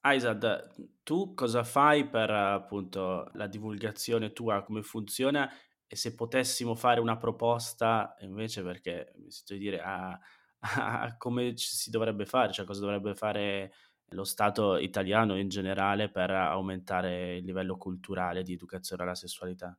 Aizad, 0.00 0.70
tu 1.02 1.34
cosa 1.34 1.62
fai 1.62 2.08
per 2.08 2.30
appunto 2.30 3.30
la 3.34 3.46
divulgazione 3.46 4.32
tua, 4.32 4.62
come 4.62 4.82
funziona 4.82 5.50
e 5.92 5.96
se 5.96 6.14
potessimo 6.14 6.76
fare 6.76 7.00
una 7.00 7.16
proposta 7.16 8.14
invece 8.20 8.62
perché 8.62 9.12
mi 9.16 9.28
sento 9.28 9.54
di 9.54 9.58
dire 9.58 9.80
a, 9.80 10.16
a, 10.60 11.16
come 11.18 11.54
si 11.56 11.90
dovrebbe 11.90 12.26
fare, 12.26 12.52
cioè 12.52 12.64
cosa 12.64 12.78
dovrebbe 12.78 13.16
fare 13.16 13.72
lo 14.10 14.22
Stato 14.22 14.76
italiano 14.76 15.36
in 15.36 15.48
generale 15.48 16.08
per 16.08 16.30
aumentare 16.30 17.38
il 17.38 17.44
livello 17.44 17.76
culturale 17.76 18.44
di 18.44 18.52
educazione 18.52 19.02
alla 19.02 19.16
sessualità? 19.16 19.76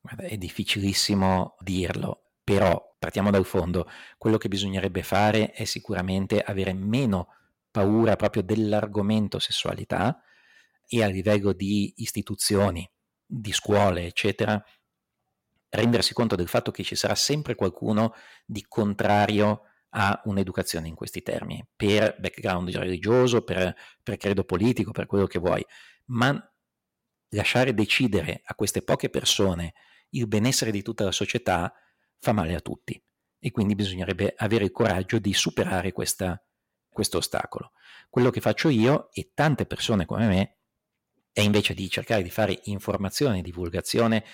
Guarda, 0.00 0.22
è 0.22 0.36
difficilissimo 0.36 1.56
dirlo, 1.58 2.34
però 2.44 2.94
partiamo 2.96 3.32
dal 3.32 3.44
fondo. 3.44 3.88
Quello 4.18 4.38
che 4.38 4.46
bisognerebbe 4.46 5.02
fare 5.02 5.50
è 5.50 5.64
sicuramente 5.64 6.40
avere 6.40 6.72
meno 6.72 7.34
paura 7.68 8.14
proprio 8.14 8.44
dell'argomento 8.44 9.40
sessualità 9.40 10.22
e 10.86 11.02
a 11.02 11.08
livello 11.08 11.52
di 11.52 11.94
istituzioni, 11.96 12.88
di 13.26 13.52
scuole, 13.52 14.06
eccetera, 14.06 14.62
rendersi 15.72 16.12
conto 16.12 16.36
del 16.36 16.48
fatto 16.48 16.70
che 16.70 16.82
ci 16.82 16.94
sarà 16.94 17.14
sempre 17.14 17.54
qualcuno 17.54 18.14
di 18.44 18.64
contrario 18.68 19.62
a 19.94 20.20
un'educazione 20.24 20.88
in 20.88 20.94
questi 20.94 21.22
termini, 21.22 21.66
per 21.74 22.16
background 22.18 22.70
religioso, 22.70 23.42
per, 23.42 23.74
per 24.02 24.16
credo 24.16 24.44
politico, 24.44 24.90
per 24.90 25.06
quello 25.06 25.26
che 25.26 25.38
vuoi, 25.38 25.64
ma 26.06 26.38
lasciare 27.30 27.74
decidere 27.74 28.42
a 28.44 28.54
queste 28.54 28.82
poche 28.82 29.08
persone 29.08 29.74
il 30.10 30.26
benessere 30.26 30.70
di 30.70 30.82
tutta 30.82 31.04
la 31.04 31.12
società 31.12 31.72
fa 32.18 32.32
male 32.32 32.54
a 32.54 32.60
tutti 32.60 33.02
e 33.38 33.50
quindi 33.50 33.74
bisognerebbe 33.74 34.34
avere 34.36 34.64
il 34.64 34.72
coraggio 34.72 35.18
di 35.18 35.32
superare 35.32 35.92
questa, 35.92 36.42
questo 36.90 37.18
ostacolo. 37.18 37.72
Quello 38.10 38.30
che 38.30 38.40
faccio 38.40 38.68
io 38.68 39.10
e 39.12 39.32
tante 39.34 39.64
persone 39.64 40.04
come 40.04 40.26
me 40.26 40.56
è 41.32 41.40
invece 41.40 41.72
di 41.72 41.88
cercare 41.88 42.22
di 42.22 42.30
fare 42.30 42.60
informazione 42.64 43.38
e 43.38 43.42
divulgazione 43.42 44.24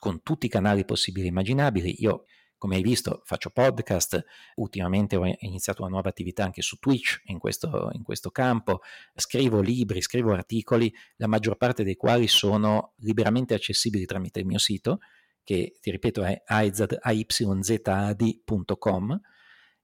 con 0.00 0.22
tutti 0.22 0.46
i 0.46 0.48
canali 0.48 0.84
possibili 0.84 1.26
e 1.26 1.28
immaginabili. 1.28 2.02
Io, 2.02 2.24
come 2.56 2.74
hai 2.76 2.82
visto, 2.82 3.20
faccio 3.24 3.50
podcast, 3.50 4.24
ultimamente 4.56 5.14
ho 5.14 5.24
iniziato 5.40 5.82
una 5.82 5.90
nuova 5.90 6.08
attività 6.08 6.42
anche 6.42 6.62
su 6.62 6.78
Twitch 6.78 7.20
in 7.26 7.38
questo, 7.38 7.90
in 7.92 8.02
questo 8.02 8.30
campo, 8.30 8.80
scrivo 9.14 9.60
libri, 9.60 10.00
scrivo 10.00 10.32
articoli, 10.32 10.92
la 11.16 11.28
maggior 11.28 11.56
parte 11.56 11.84
dei 11.84 11.96
quali 11.96 12.26
sono 12.26 12.94
liberamente 12.96 13.54
accessibili 13.54 14.06
tramite 14.06 14.40
il 14.40 14.46
mio 14.46 14.58
sito, 14.58 14.98
che 15.44 15.76
ti 15.80 15.90
ripeto 15.90 16.24
è 16.24 16.42
ayzad.com 16.44 17.00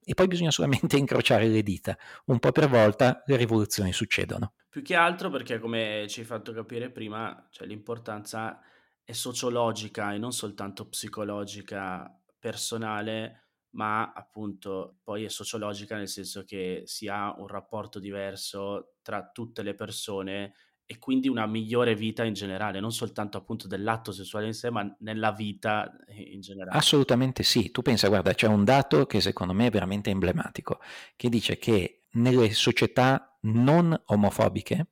e 0.03 0.13
poi 0.13 0.27
bisogna 0.27 0.51
solamente 0.51 0.97
incrociare 0.97 1.47
le 1.47 1.61
dita. 1.61 1.95
Un 2.25 2.39
po' 2.39 2.51
per 2.51 2.67
volta 2.69 3.21
le 3.25 3.35
rivoluzioni 3.35 3.93
succedono. 3.93 4.53
Più 4.69 4.81
che 4.81 4.95
altro 4.95 5.29
perché, 5.29 5.59
come 5.59 6.05
ci 6.07 6.21
hai 6.21 6.25
fatto 6.25 6.53
capire 6.53 6.89
prima, 6.89 7.47
cioè 7.51 7.67
l'importanza 7.67 8.59
è 9.07 9.13
sociologica 9.13 10.13
e 10.13 10.17
non 10.17 10.33
soltanto 10.33 10.89
psicologica 10.89 12.13
personale, 12.37 13.51
ma 13.69 14.11
appunto 14.11 14.97
poi 15.01 15.23
è 15.23 15.29
sociologica 15.29 15.95
nel 15.95 16.09
senso 16.09 16.43
che 16.43 16.81
si 16.83 17.07
ha 17.07 17.33
un 17.37 17.47
rapporto 17.47 17.99
diverso 17.99 18.95
tra 19.01 19.29
tutte 19.31 19.63
le 19.63 19.75
persone 19.75 20.55
e 20.85 20.97
quindi 20.99 21.29
una 21.29 21.45
migliore 21.45 21.95
vita 21.95 22.25
in 22.25 22.33
generale, 22.33 22.81
non 22.81 22.91
soltanto 22.91 23.37
appunto 23.37 23.65
dell'atto 23.65 24.11
sessuale 24.11 24.47
in 24.47 24.53
sé, 24.53 24.69
ma 24.71 24.93
nella 24.99 25.31
vita 25.31 25.89
in 26.09 26.41
generale. 26.41 26.77
Assolutamente 26.77 27.43
sì. 27.43 27.71
Tu 27.71 27.81
pensa, 27.81 28.09
guarda, 28.09 28.33
c'è 28.33 28.47
un 28.47 28.65
dato 28.65 29.05
che 29.05 29.21
secondo 29.21 29.53
me 29.53 29.67
è 29.67 29.71
veramente 29.71 30.09
emblematico, 30.09 30.81
che 31.15 31.29
dice 31.29 31.57
che 31.57 32.07
nelle 32.11 32.51
società 32.51 33.37
non 33.43 33.97
omofobiche 34.07 34.87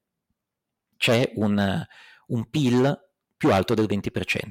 c'è 0.96 1.34
un, 1.36 1.86
un 2.28 2.50
PIL 2.50 3.05
più 3.38 3.52
alto 3.52 3.74
del 3.74 3.86
20%. 3.86 4.50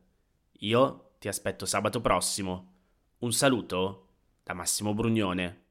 Io 0.53 1.11
ti 1.19 1.29
aspetto 1.29 1.67
sabato 1.67 2.01
prossimo. 2.01 2.77
Un 3.19 3.33
saluto 3.35 4.07
da 4.43 4.55
Massimo 4.55 4.95
Brugnone. 4.95 5.62